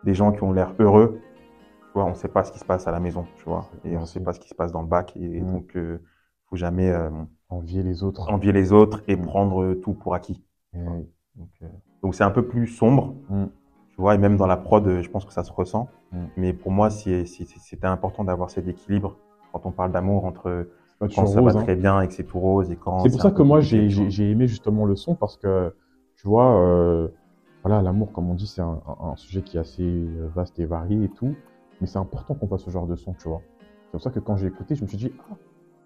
[0.03, 2.87] des gens qui ont l'air heureux, tu vois, on sait pas ce qui se passe
[2.87, 4.87] à la maison, tu vois, et on sait pas ce qui se passe dans le
[4.87, 5.15] bac.
[5.17, 5.51] Et Mm.
[5.51, 5.99] donc euh,
[6.49, 7.09] faut jamais euh,
[7.51, 8.31] Envier les autres.
[8.31, 9.25] envier les autres et Mm.
[9.25, 10.43] prendre tout pour acquis.
[10.75, 10.79] Eh,
[12.01, 13.45] Donc, c'est un peu plus sombre, Mm.
[13.89, 15.89] tu vois, et même dans la prod, je pense que ça se ressent.
[16.37, 19.17] Mais pour moi, c'était important d'avoir cet équilibre
[19.51, 20.67] quand on parle d'amour entre
[21.07, 21.63] quand ça rose, va hein.
[21.63, 24.31] très bien et que c'est tout rose et quand C'est pour ça que moi, j'ai
[24.31, 25.73] aimé justement le son parce que,
[26.17, 27.07] tu vois, euh,
[27.63, 30.59] voilà, l'amour, comme on dit, c'est un, un- un sujet qui est assez euh, vaste
[30.59, 31.35] et varié et tout.
[31.81, 33.41] Mais c'est important qu'on fasse ce genre de son, tu vois.
[33.85, 35.35] C'est pour ça que quand j'ai écouté, je me suis dit, ah,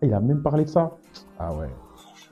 [0.02, 0.98] il a même parlé de ça.
[1.40, 1.70] Ah ouais,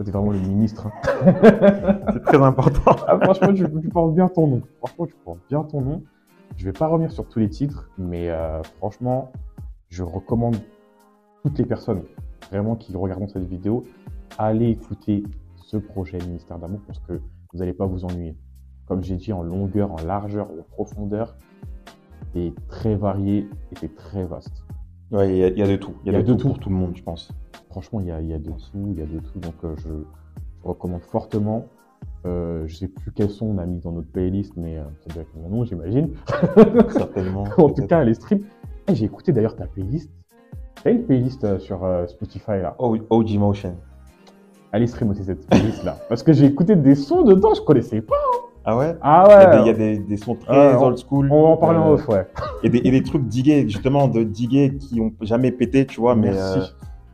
[0.04, 0.88] t'es vraiment le ministre.
[0.88, 1.34] hein.
[2.14, 2.96] C'est très important.
[3.08, 4.62] Ah, franchement, tu, tu portes bien ton nom.
[4.80, 6.02] Franchement, tu portes bien ton nom.
[6.58, 9.32] Je vais pas revenir sur tous les titres, mais euh, franchement,
[9.90, 10.58] je recommande
[11.44, 12.02] toutes les personnes
[12.52, 13.86] vraiment qui regardent cette vidéo,
[14.38, 15.24] allez écouter
[15.56, 18.36] ce projet Ministère d'amour parce que vous n'allez pas vous ennuyer.
[18.86, 21.36] Comme j'ai dit, en longueur, en largeur, en profondeur,
[22.34, 24.64] c'est très varié et c'est très vaste.
[25.12, 25.94] Ouais, il y, a- il y a de tout.
[26.06, 27.32] Il y a, de, tout, pour tout le monde, je pense.
[27.70, 29.40] Franchement, il y a, il y a de tout, il y a de tout.
[29.40, 31.66] Donc, euh, je, je recommande fortement.
[32.26, 35.14] Euh, je sais plus quels sons on a mis dans notre playlist, mais euh, ça
[35.14, 36.10] doit être mon nom, j'imagine.
[36.90, 37.44] Certainement.
[37.58, 38.44] en tout cas, les streams.
[38.88, 40.10] Eh, j'ai écouté d'ailleurs ta playlist.
[40.84, 42.76] T'as une playlist euh, sur euh, Spotify là?
[42.80, 43.76] OG Motion.
[44.72, 45.98] allez streamer cette playlist là.
[46.10, 48.16] Parce que j'ai écouté des sons dedans, je connaissais pas.
[48.64, 48.96] Ah ouais?
[49.02, 49.62] Ah Il y a des- ouais.
[49.62, 51.28] il y a des, des sons très Ah, old school.
[51.32, 52.28] On va en parler en euh, off, ouais.
[52.64, 56.16] Et des, et des trucs digués, justement, de digués qui ont jamais pété, tu vois,
[56.16, 56.60] mais, Merci.
[56.60, 56.64] euh,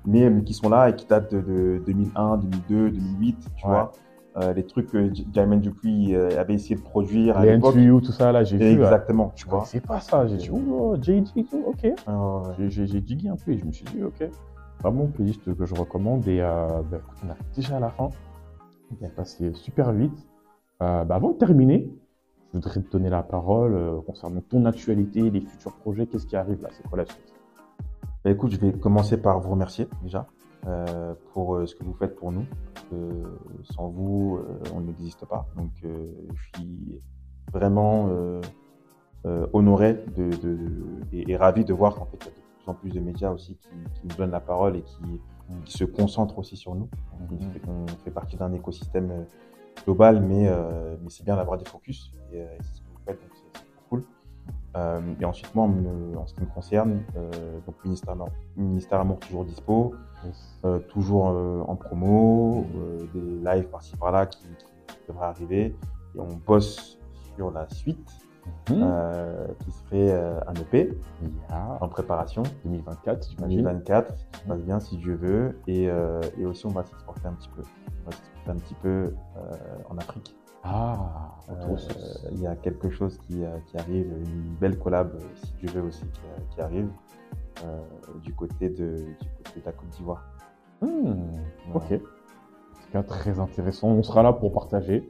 [0.05, 3.71] mais, mais qui sont là et qui datent de, de 2001, 2002, 2008, tu Ouais.
[3.71, 3.91] vois.
[4.39, 7.75] Euh, les trucs que Jermaine Dupuis euh, avait essayé de produire à Les l'époque.
[7.75, 8.65] NTU, tout ça là, j'ai vu.
[8.65, 9.59] Exactement, tu vois.
[9.59, 10.27] connaissais pas ça.
[10.27, 11.29] J'ai dit, oh, JD,
[11.65, 11.93] ok.
[12.05, 12.69] Ah, ouais.
[12.69, 14.29] J'ai- digué un peu et je me suis dit, ok.
[14.81, 16.27] Vraiment une playlist que je recommande.
[16.27, 18.09] Et euh, bah, écoute, on arrive déjà à la fin.
[19.01, 20.27] On est passé super vite.
[20.83, 21.89] Euh, bah, avant de terminer,
[22.53, 26.05] je voudrais te donner la parole concernant ton actualité, les futurs projets.
[26.05, 27.33] Qu'est-ce qui arrive là C'est quoi la suite?
[28.23, 30.27] Bah, écoute, je vais commencer par vous remercier déjà
[31.33, 32.45] pour euh, ce que vous faites pour nous.
[32.93, 33.23] Euh,
[33.75, 35.47] sans vous, euh, on n'existe pas.
[35.55, 37.01] Donc, euh, je suis
[37.53, 38.41] vraiment euh,
[39.25, 42.35] euh, honoré de, de- et, et ravi de voir qu'en fait, il y a de
[42.35, 45.03] plus en plus de médias aussi qui, qui nous donnent la parole et qui,
[45.65, 46.89] qui se concentrent aussi sur nous.
[47.19, 47.51] Donc, Mhm.
[47.51, 49.23] fait qu'on fait partie d'un écosystème euh,
[49.85, 52.13] global, mais, euh, mais c'est bien d'avoir des focus.
[52.31, 53.31] Et, euh, c'est ce que vous faites, donc.
[54.77, 57.31] Euh, et ensuite, moi, en, me- en ce qui me concerne, euh,
[57.65, 59.95] donc ministère, Amour- ministère Amour toujours dispo,
[60.65, 62.65] euh, toujours euh, en promo,
[63.13, 64.43] des lives par-ci par-là qui,
[64.87, 65.75] qui devraient arriver.
[66.15, 66.97] Et on bosse
[67.35, 68.07] sur la suite,
[68.69, 68.77] Mhm.
[68.81, 70.13] euh, qui serait
[70.47, 70.97] un EP
[71.81, 72.43] en préparation.
[72.63, 73.57] 2024, j'imagine.
[73.63, 75.59] 2024, si tout se passe bien, si Dieu veut.
[75.67, 75.89] Et,
[76.37, 77.61] et aussi, on va s'exporter un petit peu.
[78.05, 79.13] On va s'exporter un petit peu
[79.89, 80.33] en Afrique.
[80.69, 81.77] Ah, Euh.
[82.33, 85.69] Il y a quelque chose qui, euh, qui arrive, une belle collab, euh, si Dieu
[85.69, 86.19] veut aussi, qui,
[86.55, 86.89] qui arrive
[88.23, 90.23] du, côté de, du côté de la Côte d'Ivoire.
[90.81, 91.13] Hmm,
[91.71, 91.85] Voilà.
[91.87, 91.91] Ok.
[91.93, 91.97] En
[92.83, 93.87] tout cas, très intéressant.
[93.89, 95.09] On sera là pour partager.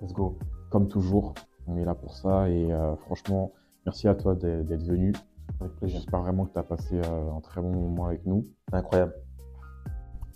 [0.00, 0.38] Let's go.
[0.70, 1.34] Comme toujours,
[1.66, 2.48] on est là pour ça.
[2.48, 3.52] Et euh, franchement,
[3.84, 5.12] merci à toi d'être venu.
[5.60, 5.98] Avec plaisir.
[5.98, 8.46] J'espère vraiment que tu as passé euh, un très bon moment avec nous.
[8.70, 9.14] C'est incroyable.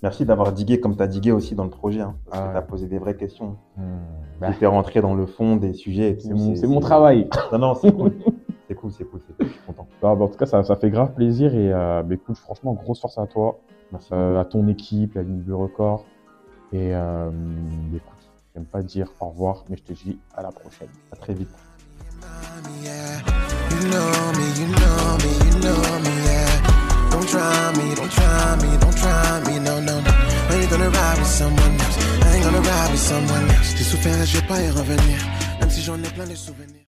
[0.03, 2.01] Merci d'avoir digué comme tu as digué aussi dans le projet.
[2.01, 3.57] Hein, parce Ah que tu as posé des vraies questions.
[4.41, 6.11] Bah, Tu es rentré dans le fond des sujets.
[6.11, 6.29] et tout.
[6.29, 7.29] c'est mon, c'est mon travail.
[7.53, 8.13] Non, non, c'est cool.
[8.69, 9.47] c'est cool, c'est cool, c'est cool.
[9.47, 9.87] Je suis content.
[10.03, 11.55] Bah, bah, en tout cas, ça, ça fait grave plaisir.
[11.55, 13.59] Et euh, bah, écoute, franchement, grosse force à toi,
[13.93, 14.09] Merci.
[14.13, 16.05] euh, à ton équipe, la ligne Bleu Record.
[16.73, 17.31] Et euh,
[17.95, 20.89] écoute, j'aime pas dire au revoir, mais je te dis à la prochaine.
[21.13, 21.49] À très vite.
[27.27, 30.11] Don't try me, don't try me, don't try me, no, no, no.
[30.49, 31.99] I ain't gonna ride with someone else.
[32.23, 33.75] I ain't gonna ride with someone else.
[33.77, 35.19] J'ai souffert et je vais pas y revenir.
[35.59, 36.77] Même si j'en ai plein de souvenirs.